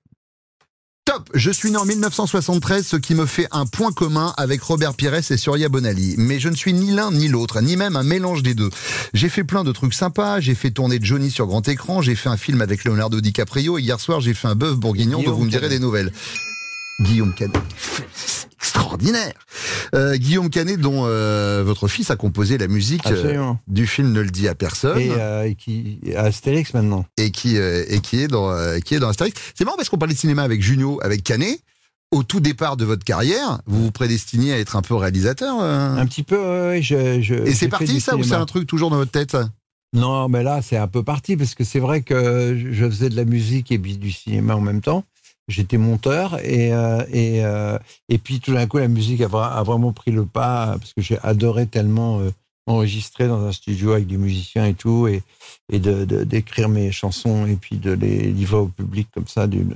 [1.05, 4.93] Top Je suis né en 1973, ce qui me fait un point commun avec Robert
[4.93, 6.15] Pires et Surya Bonali.
[6.17, 8.69] Mais je ne suis ni l'un ni l'autre, ni même un mélange des deux.
[9.13, 12.29] J'ai fait plein de trucs sympas, j'ai fait tourner Johnny sur grand écran, j'ai fait
[12.29, 15.43] un film avec Leonardo DiCaprio, et hier soir j'ai fait un bœuf bourguignon dont vous
[15.43, 15.77] me direz Canet.
[15.77, 16.13] des nouvelles.
[17.01, 17.61] Guillaume Canet.
[18.63, 19.33] Extraordinaire
[19.93, 24.21] Euh, Guillaume Canet dont euh, votre fils a composé la musique euh, du film Ne
[24.21, 25.11] le dit à personne Et,
[25.49, 27.05] et qui à Astérix maintenant.
[27.17, 28.49] et qui et qui est dans
[28.79, 29.35] qui est dans Astérix.
[29.53, 31.59] C'est marrant parce qu'on parlait de cinéma avec Junio, avec Canet.
[32.11, 35.59] Au tout départ de votre carrière, vous vous prédestiniez à être un peu réalisateur.
[35.61, 38.97] Un petit peu, je, je- et c'est parti ça ou c'est un truc toujours dans
[38.97, 39.35] votre tête
[39.93, 43.15] Non, mais là, c'est un peu parti parce que c'est vrai que je- faisais de
[43.15, 45.03] la musique et du cinéma en même temps.
[45.49, 47.77] J'étais monteur et euh, et euh,
[48.09, 50.93] et puis tout d'un coup la musique a, vra- a vraiment pris le pas parce
[50.93, 52.31] que j'ai adoré tellement euh,
[52.65, 55.21] enregistrer dans un studio avec des musiciens et tout et
[55.71, 59.75] et de d'écrire mes chansons et puis de les livrer au public comme ça d'une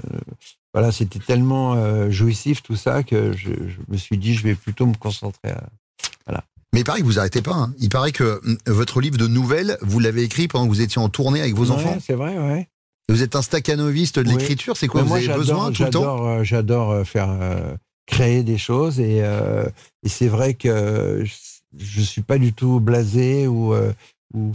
[0.74, 1.76] voilà c'était tellement
[2.10, 6.44] jouissif tout ça que je, je me suis dit je vais plutôt me concentrer à,
[6.74, 7.56] Mais il paraît que vous arrêtez pas.
[7.56, 7.74] hein.
[7.80, 11.02] Il paraît que hum, votre livre de nouvelles, vous l'avez écrit pendant que vous étiez
[11.02, 11.98] en tournée avec vos Ouais, enfants.
[12.02, 12.70] c'est vrai ouais
[13.10, 14.38] Vous êtes un staccanoviste de Oui.
[14.38, 14.76] l'écriture.
[14.76, 18.44] C'est quoi Vous moi, avez besoin tout le temps J'adore, euh, euh, faire euh, créer
[18.44, 19.66] des choses et, euh,
[20.04, 21.34] et c'est vrai que je,
[21.78, 23.94] je suis pas du tout blasé ou, euh,
[24.34, 24.52] ou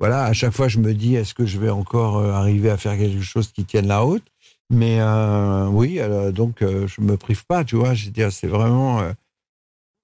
[0.00, 0.24] voilà.
[0.24, 3.22] À chaque fois, je me dis est-ce que je vais encore arriver à faire quelque
[3.22, 4.24] chose qui tienne la route?
[4.70, 4.98] Mais
[5.70, 6.00] oui,
[6.32, 7.92] donc je me prive pas, tu vois.
[8.30, 9.02] C'est vraiment.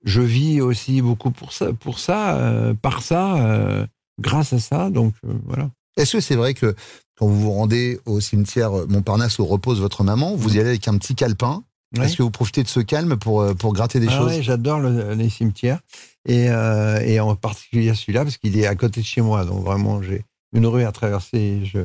[0.04, 3.86] je vis aussi beaucoup pour ça, pour ça, par ça,
[4.20, 4.90] grâce à ça.
[4.90, 5.14] Donc
[5.46, 5.70] voilà.
[5.96, 6.74] Est-ce que c'est vrai que
[7.20, 10.88] quand vous vous rendez au cimetière Montparnasse où repose votre maman, vous y allez avec
[10.88, 11.62] un petit calepin.
[12.00, 14.42] Est-ce que vous profitez de ce calme pour, euh, pour gratter des Ah choses ouais,
[14.42, 15.80] j'adore le- les cimetières
[16.26, 19.44] et, euh, et en particulier celui-là parce qu'il est à côté de chez moi.
[19.44, 21.78] Donc vraiment, j'ai une rue à traverser et je,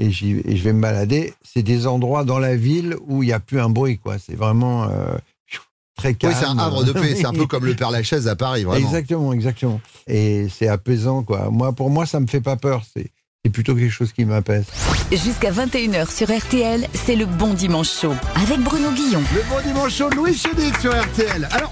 [0.00, 1.34] et, et je vais me balader.
[1.42, 3.98] C'est des endroits dans la ville où il n'y a plus un bruit.
[3.98, 4.16] quoi.
[4.18, 5.14] C'est vraiment euh,
[5.96, 6.32] très calme.
[6.34, 7.14] Oui, c'est un havre de paix.
[7.16, 8.84] C'est un peu comme le Père Lachaise à Paris, vraiment.
[8.84, 9.80] Exactement, exactement.
[10.08, 11.22] Et c'est apaisant.
[11.22, 11.50] quoi.
[11.50, 12.82] Moi, pour moi, ça me fait pas peur.
[12.92, 13.10] C'est
[13.44, 14.64] c'est plutôt quelque chose qui m'apaise.
[15.12, 19.22] Jusqu'à 21h sur RTL, c'est le bon dimanche chaud avec Bruno Guillon.
[19.34, 21.46] Le bon dimanche chaud de Louis Chédid sur RTL.
[21.52, 21.70] Alors,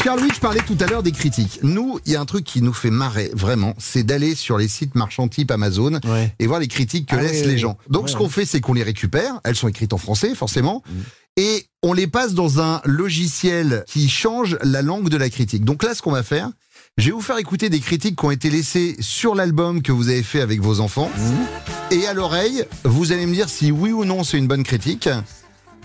[0.00, 1.58] cher Louis, je parlais tout à l'heure des critiques.
[1.64, 4.68] Nous, il y a un truc qui nous fait marrer, vraiment, c'est d'aller sur les
[4.68, 6.32] sites marchands type Amazon Ouais.
[6.38, 7.58] et voir les critiques que Ah laissent oui, les oui.
[7.58, 7.76] gens.
[7.90, 8.30] Donc, Ouais, ce qu'on ouais.
[8.30, 9.40] fait, c'est qu'on les récupère.
[9.42, 10.84] Elles sont écrites en français, forcément.
[10.88, 10.92] Mm.
[11.38, 15.64] Et on les passe dans un logiciel qui change la langue de la critique.
[15.64, 16.48] Donc là, ce qu'on va faire,
[16.98, 20.10] je vais vous faire écouter des critiques qui ont été laissées sur l'album que vous
[20.10, 21.10] avez fait avec vos enfants.
[21.90, 25.08] Et à l'oreille, vous allez me dire si oui ou non c'est une bonne critique.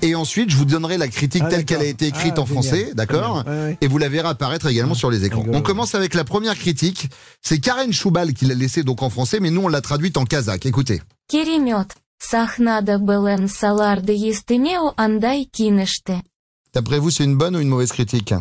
[0.01, 3.45] Et ensuite, je vous donnerai la critique telle qu'elle a été écrite en français, d'accord.
[3.79, 5.45] Et vous la verrez apparaître également sur les écrans.
[5.53, 7.09] On commence avec la première critique.
[7.41, 10.25] C'est Karen Choubal qui l'a laissée donc en français, mais nous on l'a traduite en
[10.25, 10.65] kazakh.
[10.65, 11.01] Écoutez.
[16.73, 18.33] D'après vous, c'est une bonne ou une mauvaise critique?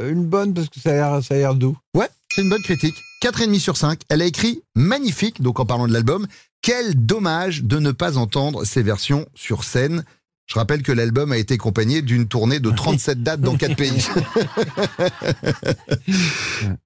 [0.00, 1.76] Une bonne parce que ça a l'air, ça a l'air doux.
[1.94, 2.94] Ouais, c'est une bonne critique.
[3.22, 4.00] 4,5 sur 5.
[4.08, 6.26] Elle a écrit magnifique, donc en parlant de l'album.
[6.62, 10.04] Quel dommage de ne pas entendre ces versions sur scène.
[10.46, 14.06] Je rappelle que l'album a été accompagné d'une tournée de 37 dates dans 4 pays.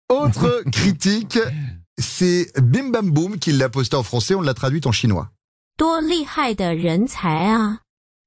[0.09, 1.39] Autre critique,
[1.99, 5.31] c'est Bim Bam Boom qui l'a posté en français, on l'a traduite en chinois.
[5.79, 7.82] 多厉害的人才啊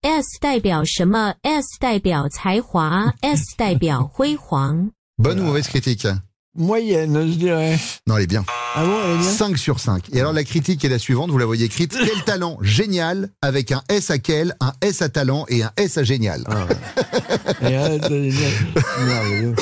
[0.06, 1.36] ！S 代表什么？
[1.44, 4.92] S 代表才华，S 代表辉煌。
[5.18, 6.08] Bonne ou mauvaise critique
[6.54, 7.80] Moyenne, je dirais.
[8.08, 8.44] Non, elle est bien.
[8.76, 10.10] Ah bon, elle est bien 5 sur 5.
[10.12, 11.94] Et alors la critique est la suivante, vous la voyez écrite.
[11.98, 15.98] Quel talent génial avec un S à quel, un S à talent et un S
[15.98, 16.44] à génial.
[16.48, 16.66] Ah
[17.62, 18.50] Et elle, elle est bien.
[19.06, 19.56] Merveilleux.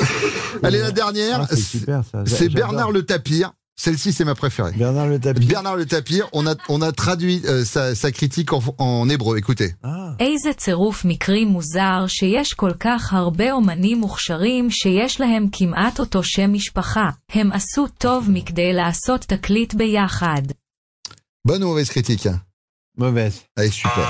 [0.64, 2.24] Allez, la dernière, Ah, c'est super ça.
[2.26, 2.54] c'est J'adore.
[2.56, 3.52] Bernard Le Tapir.
[3.76, 4.72] Celle-ci, c'est ma préférée.
[4.76, 5.48] Bernard Le Tapir.
[5.48, 9.38] Bernard Le Tapir, on a, on a traduit euh, sa, sa critique en, en hébreu.
[9.38, 9.74] Écoutez.
[9.82, 10.16] Ah.
[10.20, 16.52] איזה צירוף מקרי מוזר שיש כל כך הרבה אומנים מוכשרים שיש להם כמעט אותו שם
[16.52, 17.10] משפחה.
[17.30, 20.42] הם עשו טוב מכדי לעשות תקליט ביחד.
[21.48, 22.28] Bonne ou mauvaise critique
[22.98, 23.44] Mauvaise.
[23.56, 24.06] Allez, super.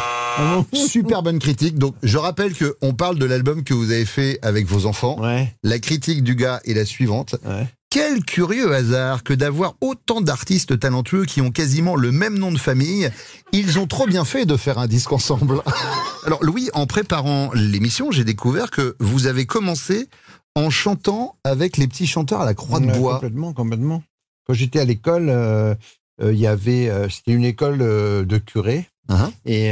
[0.75, 1.79] Super bonne critique.
[1.79, 5.17] Donc, je rappelle que on parle de l'album que vous avez fait avec vos enfants.
[5.21, 5.55] Ouais.
[5.63, 7.37] La critique du gars est la suivante.
[7.45, 7.67] Ouais.
[7.96, 12.58] Quel curieux hasard que d'avoir autant d'artistes talentueux qui ont quasiment le même nom de
[12.58, 13.10] famille.
[13.54, 15.62] Ils ont trop bien fait de faire un disque ensemble.
[16.26, 20.10] Alors Louis, en préparant l'émission, j'ai découvert que vous avez commencé
[20.56, 23.14] en chantant avec les petits chanteurs à la croix de bois.
[23.14, 24.04] Complètement, complètement.
[24.46, 25.74] Quand j'étais à l'école, euh,
[26.22, 29.70] euh, il y avait, euh, c'était une école euh, de curés, Hein et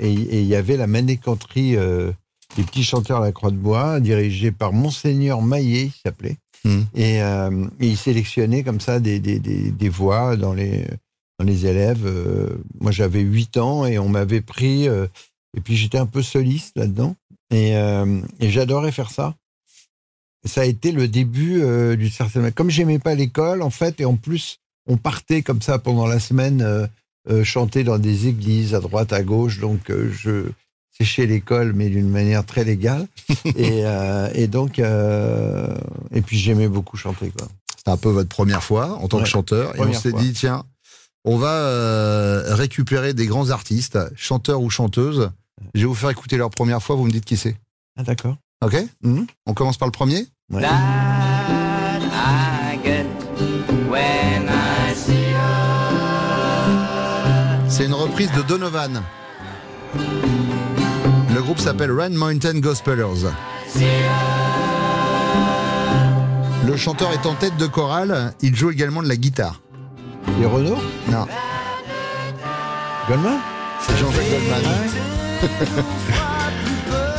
[0.00, 1.76] il y avait la manécanterie
[2.56, 6.36] des petits chanteurs à la Croix de Bois, dirigée par Monseigneur Maillet, il s'appelait.
[6.64, 6.82] Hmm.
[6.94, 10.86] Et, euh, et il sélectionnait comme ça des, des, des, voix dans les,
[11.38, 12.06] dans les élèves.
[12.06, 15.06] Euh, moi, j'avais 8 ans et on m'avait pris euh,
[15.56, 17.16] Et puis j'étais un peu soliste là-dedans.
[17.50, 19.34] Et, euh, et j'adorais faire ça.
[20.46, 21.62] Ça a été le début
[21.96, 22.52] d'une certaine.
[22.52, 26.20] Comme j'aimais pas l'école, en fait, et en plus, on partait comme ça pendant la
[26.20, 26.88] semaine
[27.42, 29.60] chanter dans des églises à droite, à gauche.
[29.60, 30.52] Donc euh,
[30.94, 33.06] je séchais l'école, mais d'une manière très légale.
[33.44, 35.74] et, euh, et donc, euh,
[36.12, 37.30] et puis j'aimais beaucoup chanter.
[37.36, 37.48] Quoi.
[37.76, 39.76] C'était un peu votre première fois en tant que chanteur.
[39.76, 40.64] Et on s'est dit, tiens,
[41.24, 45.30] on va euh, récupérer des grands artistes, chanteurs ou chanteuses.
[45.74, 47.56] Je vais vous faire écouter leur première fois, vous me dites qui c'est.
[47.96, 48.36] Ah, d'accord.
[48.64, 48.76] Ok?
[49.02, 49.26] Mhm.
[49.46, 50.26] On commence par le premier?
[50.50, 50.60] Ouais.
[50.62, 53.06] That I get
[53.88, 55.34] when I see
[57.68, 59.02] C'est une reprise de Donovan.
[61.34, 63.26] Le groupe s'appelle Run Mountain Gospelers.
[66.64, 69.60] Le chanteur est en tête de chorale, il joue également de la guitare.
[70.40, 71.26] Et Renaud Non,
[73.08, 73.38] Goldman
[73.80, 74.62] c'est Jean-Jacques Goldman.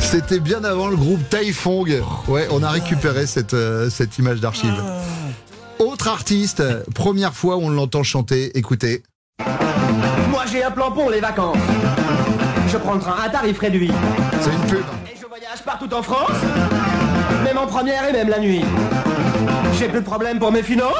[0.00, 2.02] C'était bien avant le groupe Taifong.
[2.26, 4.82] Ouais, on a récupéré cette, euh, cette image d'archive.
[5.78, 6.62] Autre artiste,
[6.94, 9.02] première fois où on l'entend chanter, écoutez.
[10.30, 11.58] Moi j'ai un plan pour les vacances.
[12.76, 13.90] Je prends le train à tarif réduit.
[14.42, 14.84] C'est une pub.
[15.10, 16.28] Et je voyage partout en France.
[17.42, 18.62] Même en première et même la nuit.
[19.78, 20.92] J'ai plus de problème pour mes finances.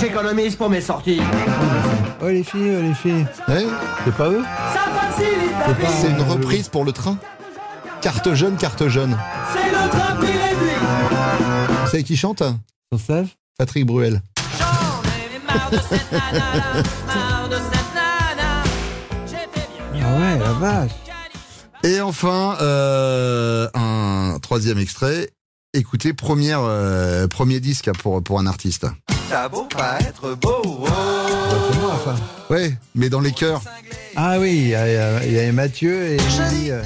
[0.00, 1.20] J'économise pour mes sorties.
[2.22, 3.26] Oh les filles, oh les filles.
[3.48, 3.66] Ouais,
[4.06, 4.42] C'est pas eux
[6.00, 7.18] c'est une reprise pour le train.
[8.00, 9.14] Carte jaune, carte jaune.
[9.52, 10.76] C'est le train prix réduit.
[11.84, 12.42] Vous savez qui chante
[12.90, 14.22] Sans sève Patrick Bruel.
[14.58, 17.66] J'en ai marre de cette nana, marre de cette nana.
[17.66, 17.75] J'étais bien
[20.08, 20.90] Ah ouais, la vache.
[21.84, 25.30] Et enfin, euh, un troisième extrait.
[25.74, 28.86] Écoutez, première, euh, premier disque pour, pour un artiste.
[29.28, 32.14] T'as beau pas être beau, oh, C'est moi, enfin.
[32.48, 33.60] Ouais, mais dans les chœurs.
[34.14, 36.82] Ah oui, il y, a- il y avait Mathieu et Émilie, euh,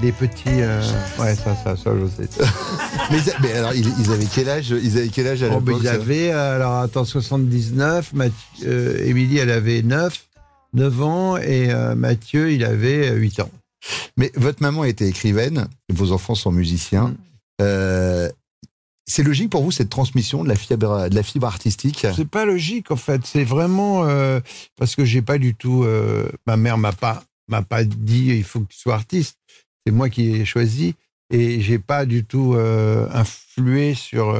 [0.00, 0.42] les petits.
[0.48, 0.80] euh,
[1.18, 2.28] ouais, ça, ça, ça, je sais.
[3.10, 5.72] Mais, mais alors, ils, ils avaient quel âge Ils avaient quel âge à Oh, mais
[5.74, 8.34] l'époque ils ça avaient, euh, alors attends, 79, Mathieu,
[8.66, 10.24] euh, Émilie, elle avait 9,
[10.74, 13.50] 9 ans, et euh, Mathieu, il avait euh, 8 ans.
[14.16, 17.08] Mais votre maman était écrivaine, vos enfants sont musiciens.
[17.08, 17.16] Mm.
[17.62, 18.30] Euh,
[19.08, 22.06] c'est logique pour vous cette transmission de la fibre, de la fibre artistique?
[22.14, 23.24] C'est pas logique, en fait.
[23.24, 24.40] C'est vraiment euh,
[24.76, 25.84] parce que j'ai pas du tout.
[25.84, 29.38] euh, ma mère m'a pas m'a pas dit il faut que tu sois artiste.
[29.86, 30.96] C'est moi qui ai choisi
[31.30, 32.56] et j'ai pas du tout
[33.12, 34.36] influé sur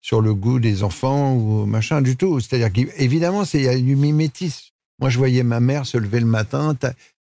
[0.00, 2.38] sur le goût des enfants ou machin du tout.
[2.38, 4.68] C'est-à-dire qu'évidemment, il y a du mimétisme.
[5.00, 6.74] Moi, je voyais ma mère se lever le matin,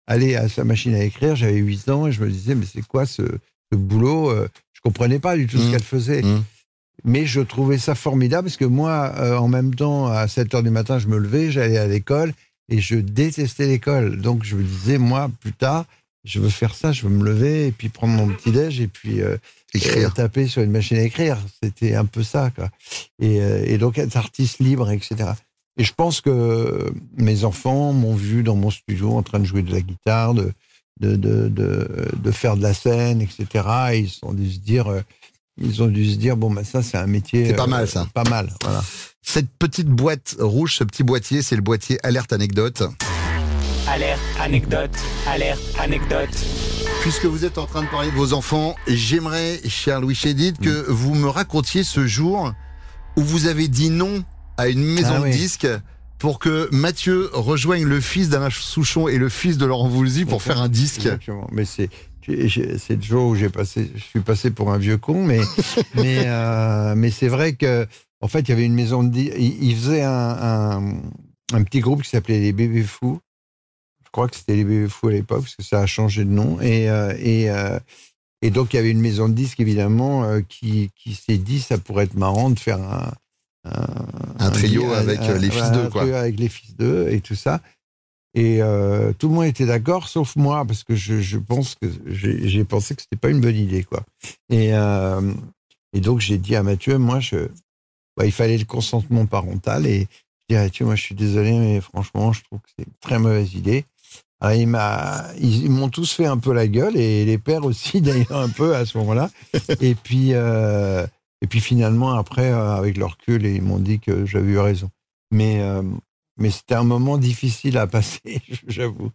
[0.06, 1.34] aller à sa machine à écrire.
[1.36, 3.22] J'avais 8 ans et je me disais mais c'est quoi ce,
[3.72, 5.70] ce boulot euh, Je comprenais pas du tout ce Mmh.
[5.72, 6.22] qu'elle faisait.
[6.22, 6.44] Mmh.
[7.04, 10.62] Mais je trouvais ça formidable parce que moi, euh, en même temps, à 7 heures
[10.62, 12.32] du matin, je me levais, j'allais à l'école
[12.70, 14.20] et je détestais l'école.
[14.20, 15.84] Donc je me disais, moi, plus tard,
[16.24, 19.20] je veux faire ça, je veux me lever et puis prendre mon petit-déj et puis
[19.20, 19.36] euh,
[19.74, 20.08] Écrire.
[20.08, 21.36] euh, taper sur une machine à écrire.
[21.62, 22.70] C'était un peu ça, quoi.
[23.20, 25.32] Et, euh, et donc être artiste libre, etc.
[25.76, 29.62] Et je pense que mes enfants m'ont vu dans mon studio en train de jouer
[29.62, 30.52] de la guitare, de,
[31.00, 33.46] de, de, de, de faire de la scène, etc.
[33.92, 35.00] Et ils ont dû se dire, euh,
[35.60, 37.46] ils ont dû se dire, bon, ben ça, c'est un métier.
[37.46, 38.06] C'est pas euh, mal, ça.
[38.14, 38.84] Pas mal, voilà.
[39.22, 42.84] Cette petite boîte rouge, ce petit boîtier, c'est le boîtier alerte anecdote.
[43.88, 46.30] Alerte, anecdote, alerte, anecdote.
[47.02, 50.64] Puisque vous êtes en train de parler de vos enfants, j'aimerais, cher Louis Chédid, Mm.
[50.64, 52.52] que vous me racontiez ce jour
[53.16, 54.24] où vous avez dit non
[54.56, 55.30] à une maison Ah de oui.
[55.30, 55.68] disques
[56.18, 60.42] pour que Mathieu rejoigne le fils d'Alain Souchon et le fils de Laurent Voulzy pour
[60.42, 60.98] faire un disque.
[61.00, 61.48] Exactement.
[61.52, 61.90] Mais c'est
[62.26, 65.40] c'est le jour où j'ai passé, je suis passé pour un vieux con, mais
[65.94, 67.86] mais euh, mais c'est vrai que
[68.22, 70.94] en fait il y avait une maison de di- il, il faisait un, un
[71.52, 73.20] un petit groupe qui s'appelait les Bébés Fous.
[74.06, 76.30] Je crois que c'était les Bébés Fous à l'époque parce que ça a changé de
[76.30, 77.78] nom et euh, et euh,
[78.40, 81.60] et donc il y avait une maison de disques évidemment euh, qui qui s'est dit
[81.60, 83.12] ça pourrait être marrant de faire un
[83.64, 86.02] Un trio un- avec, euh, les fils d'eux, un quoi.
[86.02, 87.60] trio avec les fils d'eux et tout ça.
[88.34, 91.86] Et euh, tout le monde était d'accord, sauf moi, parce que je, je pense que
[92.06, 94.02] j'ai j'ai pensé que c'était pas une bonne idée, quoi.
[94.50, 95.32] Et, euh,
[95.92, 97.48] et donc j'ai dit à Mathieu, moi, je,
[98.16, 99.86] bah, il fallait le consentement parental.
[99.86, 102.84] Et je dis à Mathieu, moi, je suis désolé, mais franchement, je trouve que c'est
[102.86, 103.84] une très mauvaise idée.
[104.40, 107.64] Alors, il m'a, ils, ils m'ont tous fait un peu la gueule et les pères
[107.64, 109.30] aussi d'ailleurs un peu à ce moment-là.
[109.80, 111.06] Et puis, euh,
[111.44, 114.88] et puis finalement après, euh, avec leur recul, ils m'ont dit que j'avais eu raison.
[115.30, 115.82] Mais euh,
[116.38, 119.10] mais c'était un moment difficile à passer, j'avoue.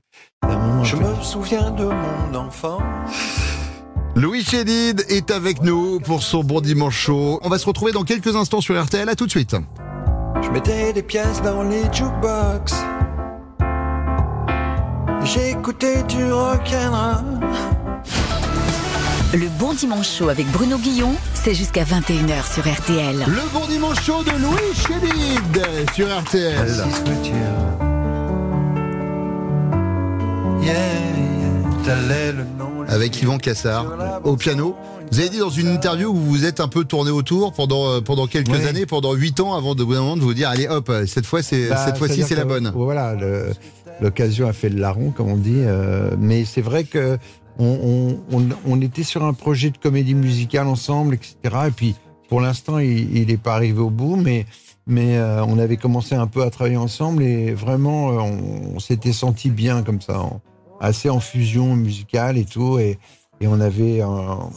[0.83, 2.77] Je me souviens de mon enfant.
[4.15, 7.39] Louis Chédid est avec nous pour son bon dimanche chaud.
[7.41, 9.09] On va se retrouver dans quelques instants sur RTL.
[9.09, 9.55] À tout de suite.
[10.43, 12.75] Je mettais des pièces dans les jukebox.
[15.35, 17.39] Écouté du rock'n'roll.
[19.33, 23.17] Le Bon Dimanche Show avec Bruno Guillon, c'est jusqu'à 21h sur RTL.
[23.27, 26.67] Le bon dimanche chaud de Louis Chédid sur RTL.
[32.87, 34.75] Avec Yvan Cassard au piano.
[35.11, 37.87] Vous avez dit dans une interview où vous vous êtes un peu tourné autour pendant,
[37.89, 38.65] euh, pendant quelques Oui.
[38.67, 41.77] années, pendant 8 ans, avant de, de vous dire allez hop, cette fois c'est Bah,
[41.83, 42.71] cette fois-ci c'est la bonne.
[42.75, 43.15] Voilà,
[44.01, 45.55] l'occasion a fait le larron, comme on dit.
[45.65, 47.17] euh, mais c'est vrai que
[47.59, 51.35] on, était sur un projet de comédie musicale ensemble, etc.
[51.67, 51.95] Et puis,
[52.29, 54.45] pour l'instant, il n'est pas arrivé au bout, mais,
[54.87, 58.31] mais euh, on avait commencé un peu à travailler ensemble et vraiment, euh,
[58.75, 60.21] on, s'était senti bien comme ça,
[60.79, 62.79] assez en fusion musicale et tout.
[62.79, 62.97] Et,
[63.41, 64.49] et on avait un-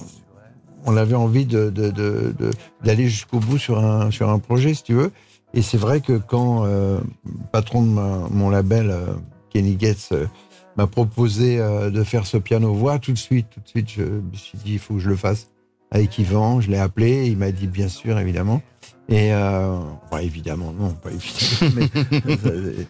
[0.85, 5.13] on avait envie d'aller jusqu'au bout sur un, sur un projet, si tu veux.
[5.55, 9.15] Et c'est vrai que quand euh, le patron de mon label, euh,
[9.51, 9.79] Kenny
[10.13, 10.27] euh,
[10.77, 14.35] m'a proposé euh, de faire ce piano-voix, tout de suite, tout de suite, je me
[14.35, 15.49] suis dit, il faut que je le fasse
[15.91, 16.61] avec Yvan.
[16.61, 18.63] Je l'ai appelé, il m'a dit bien sûr, évidemment.
[19.09, 21.73] Et, euh, enfin, évidemment, non, pas évidemment.
[21.77, 22.87] mais-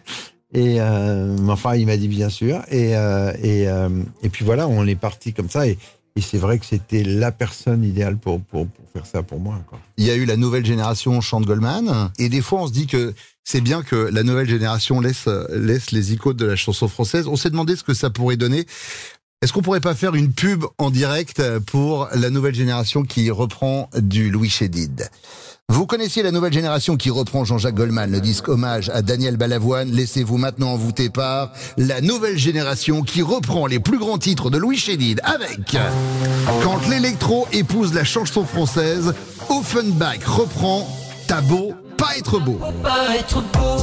[0.53, 2.61] et euh, enfin, il m'a dit bien sûr.
[2.71, 3.89] Et, euh, et, euh,
[4.21, 5.67] et puis voilà, on est parti comme ça.
[5.67, 5.77] Et,
[6.15, 9.59] et c'est vrai que c'était la personne idéale pour, pour, pour faire ça pour moi.
[9.67, 9.79] Quoi.
[9.97, 12.87] Il y a eu la nouvelle génération chante Goldman, et des fois on se dit
[12.87, 17.27] que c'est bien que la nouvelle génération laisse, laisse les icônes de la chanson française.
[17.27, 18.65] On s'est demandé ce que ça pourrait donner.
[19.41, 23.89] Est-ce qu'on pourrait pas faire une pub en direct pour la nouvelle génération qui reprend
[23.97, 25.09] du Louis Chédid?
[25.73, 29.89] Vous connaissiez la nouvelle génération qui reprend Jean-Jacques Goldman, le disque hommage à Daniel Balavoine.
[29.89, 34.77] Laissez-vous maintenant envoûter par la nouvelle génération qui reprend les plus grands titres de Louis
[34.77, 35.75] Chédid avec
[36.61, 39.15] Quand l'électro épouse la chanson française,
[39.49, 40.87] Offenbach reprend
[41.27, 42.59] T'as beau pas être beau.
[42.83, 43.77] pas être beau.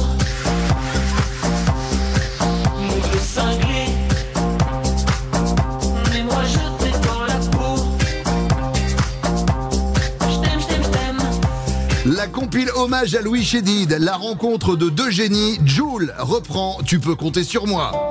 [12.05, 17.13] La compile hommage à Louis Chédid, la rencontre de deux génies, Joule reprend Tu peux
[17.13, 18.10] compter sur moi.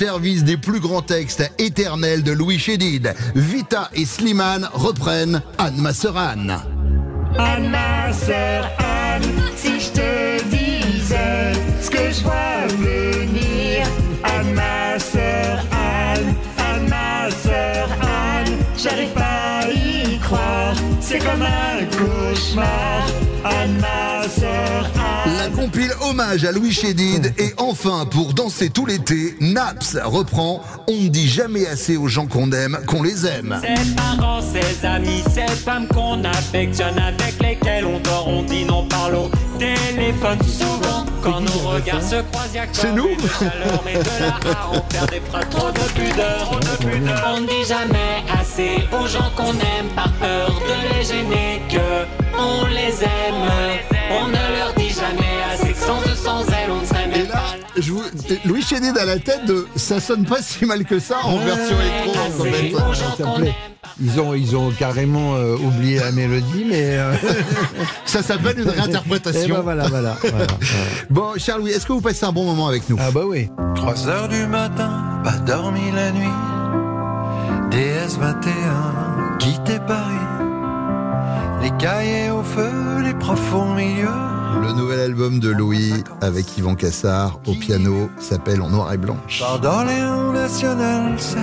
[0.00, 3.14] Service des plus grands textes éternels de Louis Chédid.
[3.34, 6.48] Vita et Slimane reprennent Anne Masseran.
[7.36, 13.86] Anne, ma sœur Anne, si je te disais ce que je vois venir.
[14.24, 20.76] Anne, ma sœur Anne, Anne, ma sœur Anne, j'arrive pas à y croire.
[21.02, 23.06] C'est comme un cauchemar.
[23.44, 24.99] Anne, ma sœur Anne.
[25.70, 30.92] La compile hommage à Louis Chédid et enfin pour danser tout l'été, Naps reprend On
[30.92, 33.60] ne dit jamais assez aux gens qu'on aime qu'on les aime.
[33.62, 38.84] Ses parents, ses amis, ces femmes qu'on affectionne, avec lesquelles on dort, on dit non
[38.88, 39.30] parle au
[39.60, 41.06] téléphone souvent.
[41.22, 43.10] Quand nos regards se croisent, y'a C'est nous
[43.84, 47.32] mais de à en faire des phrases, trop de pudeur, trop de pudeur.
[47.36, 52.06] On ne dit jamais assez aux gens qu'on aime par peur de les gêner que
[52.36, 53.90] on les aime.
[54.10, 54.79] On ne leur dit
[57.80, 58.02] Je vous-
[58.44, 61.76] Louis Chédid a la tête de ça sonne pas si mal que ça en version
[61.80, 62.20] électro.
[62.20, 63.22] en fait.
[63.22, 63.54] Ça me plaît.
[64.02, 66.96] Ils ont, ils ont carrément euh, oublié la mélodie, mais.
[66.96, 67.14] euh,
[68.06, 69.42] Ça s'appelle une réinterprétation.
[69.44, 70.16] Eh ben voilà, voilà.
[70.20, 70.46] voilà, voilà.
[71.10, 72.96] Bon, Charles-Louis, est-ce que vous passez un bon moment avec nous?
[72.98, 73.50] Ah bah oui.
[73.74, 76.28] 3 heures du matin, pas dormi la nuit.
[77.70, 80.26] DS21, quitter Paris.
[81.62, 82.70] Les cahiers au feu,
[83.04, 84.08] les profs au milieu.
[84.58, 89.16] Le nouvel album de Louis avec Yvan Cassard au piano s'appelle En noir et blanc.
[89.38, 89.84] Pars dans
[90.32, 91.40] National 7.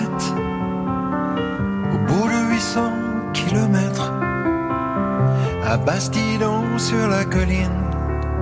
[1.93, 2.91] Au bout de 800
[3.33, 4.11] kilomètres.
[5.63, 7.71] À Bastidon sur la colline.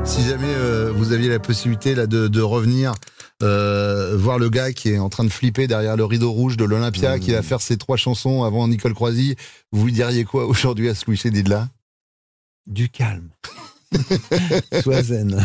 [0.04, 2.94] Si jamais euh, vous aviez la possibilité là de, de revenir
[3.44, 6.66] euh, voir le gars qui est en train de flipper derrière le rideau rouge de
[6.66, 9.36] l'Olympia, qui va faire ses trois chansons avant Nicole Croisy,
[9.72, 11.68] vous lui diriez quoi aujourd'hui à ce Louis Chédid là
[12.68, 13.30] Du calme.
[14.82, 15.38] Sois zen.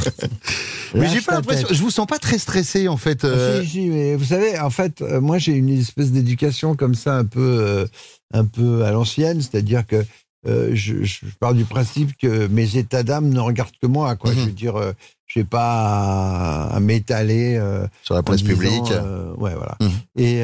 [0.94, 3.24] Mais j'ai pas l'impression, je vous sens pas très stressé en fait.
[3.24, 6.94] euh, Si, si, mais vous savez, en fait, euh, moi j'ai une espèce d'éducation comme
[6.96, 7.86] ça, un peu, euh,
[8.34, 10.04] un peu à l'ancienne, c'est-à-dire que
[10.48, 14.32] euh, je, je pars du principe que mes états d'âme ne regardent que moi, quoi.
[14.32, 14.92] Je veux dire, euh,
[15.26, 18.92] je pas à, à m'étaler euh, Sur la place disant, publique.
[19.38, 19.76] ouais, voilà.
[19.80, 19.90] Mhm.
[20.16, 20.42] Et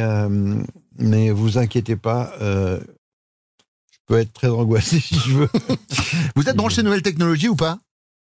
[0.98, 2.78] mais vous inquiétez pas, euh,
[4.06, 5.48] peux être très angoissé si je veux.
[6.36, 7.78] Vous êtes branché nouvelles technologies ou pas?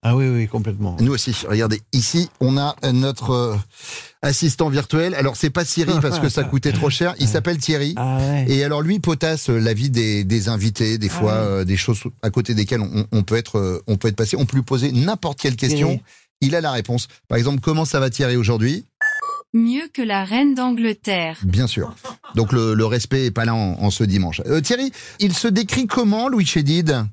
[0.03, 0.97] Ah oui, oui, complètement.
[1.01, 1.35] Nous aussi.
[1.47, 3.57] Regardez, ici, on a notre euh,
[4.23, 5.15] assistant virtuel.
[5.15, 7.15] Alors, c'est pas Siri parce que ça coûtait trop cher.
[7.19, 7.93] Il s'appelle Thierry.
[7.97, 8.47] Ah ouais.
[8.49, 11.49] Et alors, lui potasse euh, la vie des, des invités, des fois, Ah ouais.
[11.61, 14.37] euh, des choses à côté desquelles on, on peut être, euh, on peut être passé.
[14.39, 15.89] On peut lui poser n'importe quelle question.
[15.89, 16.03] Thierry.
[16.41, 17.09] Il a la réponse.
[17.29, 18.87] Par exemple, comment ça va Thierry aujourd'hui?
[19.53, 21.37] Mieux que la reine d'Angleterre.
[21.43, 21.95] Bien sûr.
[22.37, 24.41] Donc, le, le respect est pas là en, en ce dimanche.
[24.47, 27.05] Euh, Thierry, il se décrit comment, Louis Chédid?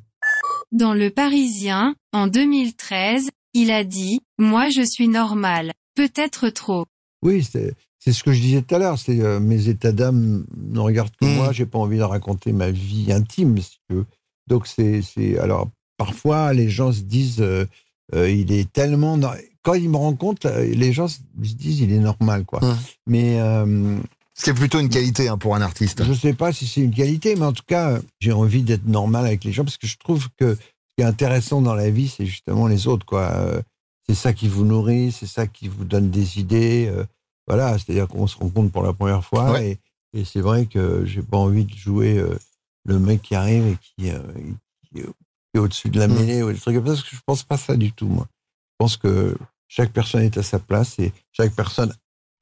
[0.72, 6.86] Dans Le Parisien, en 2013, il a dit «Moi je suis normal, peut-être trop».
[7.24, 8.98] Oui, c'est ce que je disais tout à l'heure.
[9.00, 11.36] C'est euh, mes états d'âme ne regardent que Mm.
[11.36, 11.52] moi.
[11.52, 14.06] J'ai pas envie de raconter ma vie intime, si tu veux.
[14.48, 15.02] Donc c'est
[15.40, 17.66] alors parfois les gens se disent euh,
[18.14, 19.20] euh, il est tellement
[19.62, 22.60] quand ils me rencontrent les gens se se disent il est normal quoi.
[22.62, 22.78] Mm.
[23.08, 23.98] Mais euh,
[24.40, 26.04] C'est plutôt une qualité hein, pour un artiste.
[26.04, 29.26] je sais pas si c'est une qualité, mais en tout cas j'ai envie d'être normal
[29.26, 30.60] avec les gens parce que je trouve que ce
[30.96, 33.32] qui est intéressant dans la vie c'est justement les autres quoi.
[33.32, 33.62] Euh,
[34.08, 36.88] c'est ça qui vous nourrit, c'est ça qui vous donne des idées.
[36.90, 37.04] euh,
[37.48, 39.80] voilà, c'est-à-dire qu'on se rencontre pour la première fois Ouais.
[40.14, 42.38] et, et c'est vrai que j'ai pas envie de jouer euh,
[42.86, 44.20] le mec qui arrive et qui, euh,
[44.94, 45.08] qui, qui
[45.56, 46.14] est au-dessus de la Mm.
[46.14, 48.28] mêlée ou des trucs comme ça, parce que je pense pas ça du tout, moi.
[48.72, 49.36] Je pense que
[49.68, 51.94] chaque personne est à sa place et chaque personne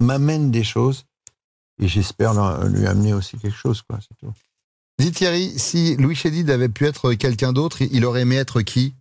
[0.02, 1.06] m'amène des choses
[1.82, 2.34] et j'espère
[2.70, 4.34] lui amener aussi quelque chose, quoi, c'est tout.
[5.00, 8.94] Dis Thierry, si Louis Chédid avait pu être quelqu'un d'autre, il aurait aimé être qui?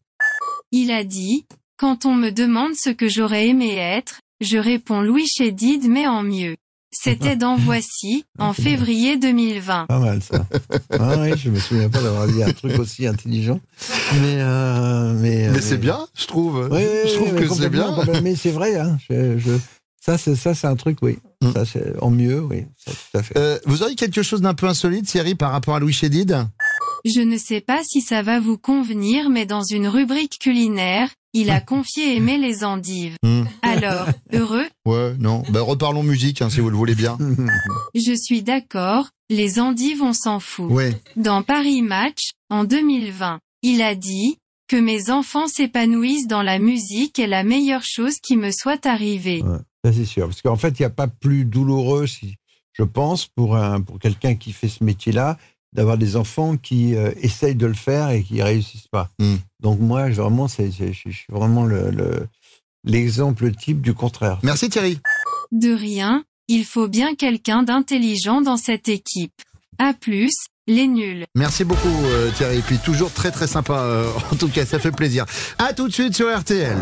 [0.73, 1.47] Il a dit
[1.77, 6.23] «Quand on me demande ce que j'aurais aimé être, je réponds Louis Chédid mais en
[6.25, 6.57] mieux».
[6.97, 9.87] C'était dans Voici, en février 2020.
[9.87, 10.47] Pas mal, ça.
[10.93, 13.61] ah oui, je me souviens pas d'avoir dit un truc aussi intelligent.
[14.21, 16.69] Mais, euh, mais, Mais c'est bien, je trouve.
[16.73, 17.97] je trouve que c'est bien.
[18.23, 18.97] Mais c'est vrai, hein.
[19.11, 19.59] Je, je-
[20.05, 21.17] ça, c'est, ça, c'est un truc, oui.
[21.41, 21.53] Mm.
[21.53, 22.67] Ça, c'est en mieux, oui.
[22.77, 23.39] Ça, tout à fait.
[23.39, 26.47] Euh, vous auriez quelque chose d'un peu insolite, Thierry, par rapport à Louis Chédid?
[27.07, 31.49] Je ne sais pas si ça va vous convenir mais dans une rubrique culinaire, il
[31.49, 33.17] a confié aimer les endives.
[33.23, 33.45] Hmm.
[33.63, 34.67] Alors, heureux?
[34.85, 35.43] Ouais, non.
[35.49, 37.17] Ben, reparlons musique, hein, si vous le voulez bien.
[37.95, 40.71] Je suis d'accord, les endives on s'en fout.
[40.71, 41.01] Ouais.
[41.17, 44.37] Dans Paris Match, en 2020, il a dit
[44.69, 49.43] que mes enfants s'épanouissent dans la musique est la meilleure chose qui me soit arrivée.
[49.43, 50.27] Ouais, ça, c'est sûr.
[50.29, 52.37] Parce qu'en fait, il n'y a pas plus douloureux, si,
[52.73, 55.37] je pense, pour, un, pour quelqu'un qui fait ce métier-là,
[55.75, 59.11] d'avoir des enfants qui euh, essayent de le faire et qui réussissent pas.
[59.19, 59.35] Mm.
[59.61, 62.29] Donc moi, je- vraiment, c'est, c'est- je suis vraiment le, le-
[62.85, 64.39] l'exemple type du contraire.
[64.43, 65.01] Merci Thierry.
[65.53, 69.33] De rien, il faut bien quelqu'un d'intelligent dans cette équipe.
[69.79, 70.33] À plus,
[70.69, 71.25] les nuls.
[71.35, 72.59] Merci beaucoup euh, Thierry.
[72.59, 73.75] Et puis toujours très très sympa.
[73.81, 75.27] euh, en tout cas, ça fait plaisir.
[75.59, 76.79] À tout de suite sur RTL.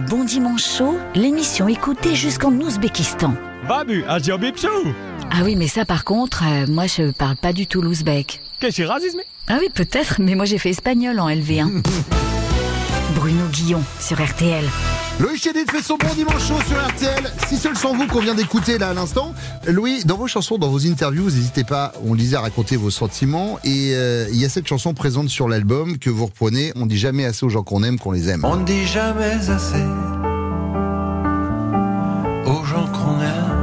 [0.00, 3.34] Le Bon Dimanche Chaud, l'émission écoutée jusqu'en Ouzbékistan.
[3.68, 4.02] Babu.
[4.08, 4.16] Ah
[5.44, 8.40] oui, mais ça par contre, euh, moi je parle pas du tout l'ouzbek.
[8.60, 9.20] Qu'est-ce que c'est racisme?
[9.48, 11.82] Ah oui, peut-être, mais moi j'ai fait espagnol en LV1.
[13.14, 14.64] Bruno Guillon sur RTL.
[15.18, 17.30] Louis Chédid fait son bon dimanche chaud sur RTL.
[17.48, 19.34] Si ce sont vous qu'on vient d'écouter là à l'instant,
[19.66, 22.76] Louis, dans vos chansons, dans vos interviews, vous n'hésitez pas, on le disait, à raconter
[22.76, 23.58] vos sentiments.
[23.64, 26.72] Et euh, il y a cette chanson présente sur l'album que vous reprenez.
[26.76, 28.44] On dit jamais assez aux gens qu'on aime qu'on les aime.
[28.44, 29.84] On ne dit jamais assez
[32.46, 33.60] aux gens qu'on aime.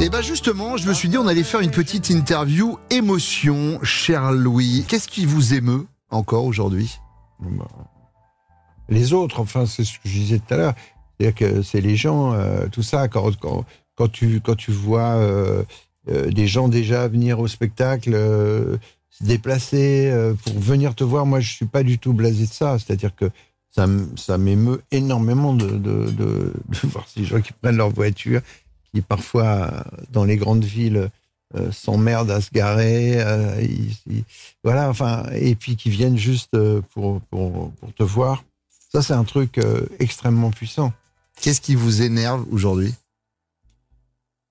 [0.00, 4.32] Et ben justement, je me suis dit on allait faire une petite interview émotion, cher
[4.32, 4.84] Louis.
[4.88, 6.98] Qu'est-ce qui vous émeut encore aujourd'hui?
[8.88, 10.74] Les autres, enfin, c'est ce que je disais tout à l'heure.
[11.18, 13.30] C'est-à-dire que c'est les gens, euh, tout ça, quand,
[14.12, 15.62] tu, vois euh,
[16.08, 18.12] euh, des gens déjà venir au spectacle,
[19.10, 20.12] se déplacer
[20.44, 22.78] pour venir te voir, moi, je suis pas du tout blasé de ça.
[22.78, 23.30] C'est-à-dire que
[23.70, 26.52] ça, m'émeut énormément de,
[26.84, 28.40] voir ces gens qui prennent leur voiture,
[28.92, 31.10] qui parfois, dans les grandes villes,
[31.56, 33.20] euh, s'emmerdent à se garer.
[33.20, 34.24] euh, ils- ils-
[34.62, 38.44] voilà, enfin, et puis qui viennent juste euh, pour, pour, pour te voir.
[38.92, 40.92] Ça, c'est un truc euh, extrêmement puissant.
[41.40, 42.94] Qu'est-ce qui vous énerve aujourd'hui?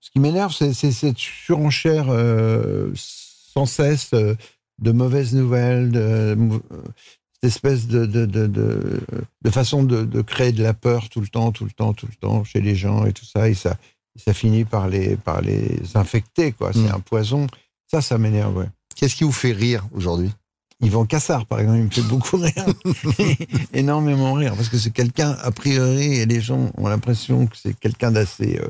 [0.02, 2.08] Ce qui m'énerve, c'est cette surenchère
[2.96, 6.38] sans cesse de mauvaises nouvelles, de,
[7.36, 11.28] cette espèce de, de, de, de, façon de, de créer de la peur tout le
[11.28, 13.48] temps, tout le temps, tout le temps chez les gens et tout ça.
[13.48, 13.78] Et ça,
[14.16, 16.72] ça finit par les, par les infecter, quoi.
[16.74, 16.96] C'est Mm.
[16.96, 17.48] un poison.
[17.90, 18.70] Ça, ça m'énerve, ouais.
[18.96, 20.32] Qu'est-ce qui vous fait rire aujourd'hui?
[20.82, 22.66] Yvan Cassard, par exemple, il me fait beaucoup rire.
[23.74, 24.54] Énormément rire.
[24.56, 28.60] Parce que c'est quelqu'un, a priori, et les gens ont l'impression que c'est quelqu'un d'assez
[28.62, 28.68] euh,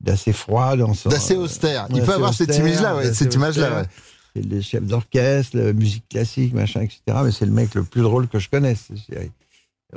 [0.00, 1.08] d'assez froid dans son.
[1.08, 1.86] D'assez austère.
[1.90, 3.86] Il peut avoir cette image-là, ouais, cette image-là, ouais.
[4.34, 7.00] C'est le chef d'orchestre, la musique classique, machin, etc.
[7.22, 8.88] Mais c'est le mec le plus drôle que je connaisse.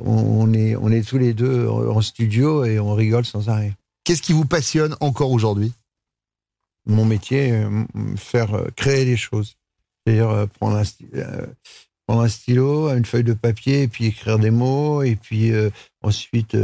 [0.01, 3.73] On, on est, on est tous les deux en studio et on rigole sans arrêt.
[4.05, 5.73] Qu'est-ce qui vous passionne encore aujourd'hui?
[6.85, 7.83] Mon métier, euh,
[8.15, 9.57] faire euh, créer des choses.
[10.05, 10.77] C'est-à-dire euh, prendre
[12.07, 15.51] un, stylo, une feuille de papier, et puis écrire des mots, et puis
[16.03, 16.55] ensuite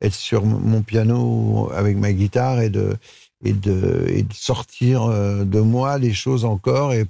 [0.00, 2.96] être sur mon piano avec ma guitare et de,
[3.44, 6.92] et de, sortir de moi les choses encore.
[6.94, 7.04] Et,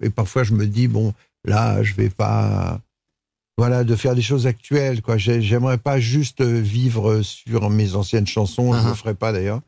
[0.00, 1.14] et parfois, je me dis, bon,
[1.44, 2.80] là, je vais pas.
[3.58, 5.02] Voilà, de faire des choses actuelles.
[5.02, 5.16] Quoi.
[5.18, 9.32] J'ai- J'aimerais pas juste euh, vivre sur mes anciennes chansons, je ne le ferai pas
[9.32, 9.60] d'ailleurs.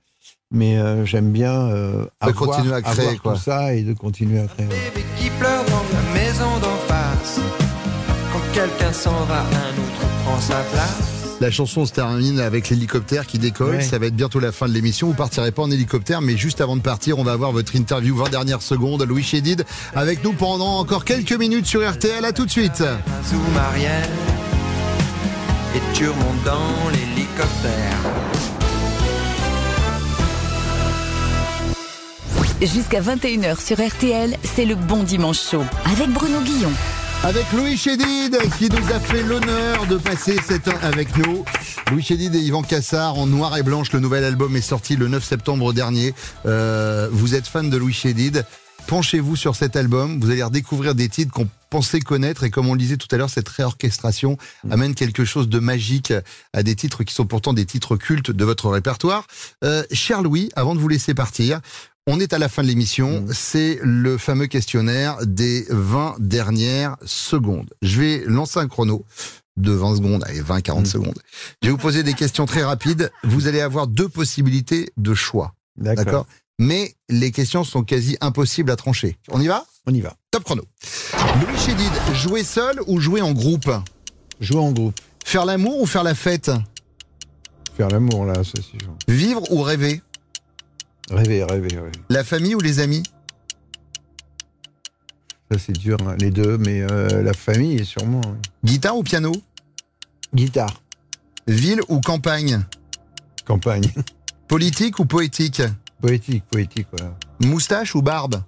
[0.53, 3.32] Mais euh, j'aime bien euh, avoir, continuer à créer, avoir quoi.
[3.34, 4.66] tout ça et de continuer à créer.
[5.18, 7.41] qui pleure dans la maison d'en face.
[8.32, 11.19] Quand quelqu'un s'en va, un autre prend sa place.
[11.41, 13.76] La chanson se termine avec l'hélicoptère qui décolle.
[13.76, 13.82] Ouais.
[13.82, 15.07] Ça va être bientôt la fin de l'émission.
[15.07, 18.14] Vous partirez pas en hélicoptère, mais juste avant de partir, on va avoir votre interview
[18.14, 19.03] 20 dernières secondes.
[19.03, 19.64] Louis Chédid
[19.95, 22.22] avec nous pendant encore quelques minutes sur RTL.
[22.26, 22.82] À tout de suite.
[25.74, 27.97] Et tu remontes dans l'hélicoptère.
[32.61, 36.72] Jusqu'à 21h sur RTL, c'est le bon dimanche chaud avec Bruno Guillon.
[37.22, 41.44] Avec Louis Chédid qui nous a fait l'honneur de passer cette heure avec nous.
[41.90, 43.92] Louis Chédid et Yvan Cassard en noir et blanche.
[43.92, 46.14] Le nouvel album est sorti le 9 septembre dernier.
[46.46, 48.46] Euh, vous êtes fan de Louis Chédid.
[48.86, 50.20] Penchez-vous sur cet album.
[50.20, 52.44] Vous allez redécouvrir des titres qu'on pensait connaître.
[52.44, 54.36] Et comme on le disait tout à l'heure, cette réorchestration
[54.70, 56.12] amène quelque chose de magique
[56.52, 59.26] à des titres qui sont pourtant des titres cultes de votre répertoire.
[59.64, 61.60] Euh, cher Louis, avant de vous laisser partir,
[62.06, 63.24] on est à la fin de l'émission.
[63.32, 67.70] C'est le fameux questionnaire des 20 dernières secondes.
[67.82, 69.04] Je vais lancer un chrono
[69.56, 71.18] de 20 secondes, allez, 20, 40 secondes.
[71.62, 73.12] Je vais vous poser des questions très rapides.
[73.22, 75.54] Vous allez avoir deux possibilités de choix.
[75.76, 76.26] D'accord?
[76.62, 79.16] Mais les questions sont quasi impossibles à trancher.
[79.30, 79.64] On y va?
[79.86, 80.14] On y va.
[80.30, 80.62] Top chrono.
[81.40, 83.70] Louis Chédid, jouer seul ou jouer en groupe?
[84.40, 85.00] Jouer en groupe.
[85.24, 86.50] Faire l'amour ou faire la fête?
[87.78, 88.94] Faire l'amour, là, ça c'est genre.
[89.08, 90.02] Vivre ou rêver?
[91.11, 91.92] Rêver, rêver, rêver.
[92.11, 93.04] La famille ou les amis?
[95.50, 98.20] Ça c'est dur, hein, les deux, mais euh, la famille, sûrement.
[98.26, 98.38] oui.
[98.64, 99.32] Guitare ou piano?
[100.34, 100.82] Guitare.
[101.46, 102.61] Ville ou campagne?
[103.46, 103.90] Campagne.
[104.46, 105.62] Politique ou poétique?
[106.01, 107.14] Poétique, poétique, voilà.
[107.40, 108.42] Moustache ou barbe?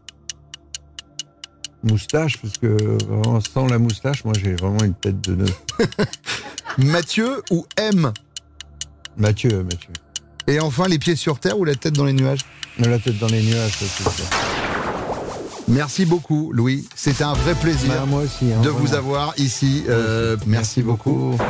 [1.85, 2.67] Moustache, parce que
[3.05, 5.63] vraiment, sans la moustache, moi j'ai vraiment une tête de neuf.
[6.79, 8.13] Mathieu ou M?
[9.17, 9.91] Mathieu, Mathieu.
[10.47, 12.41] Et enfin, les pieds sur terre ou la tête dans les nuages?
[12.79, 14.25] La tête dans les nuages, ça c'est sûr.
[15.69, 16.89] Merci beaucoup, Louis.
[16.95, 18.53] C'était un vrai plaisir Bah, moi aussi.
[18.53, 19.85] hein, de vous avoir ici.
[19.89, 21.37] Euh, merci, beaucoup.
[21.37, 21.45] beaucoup.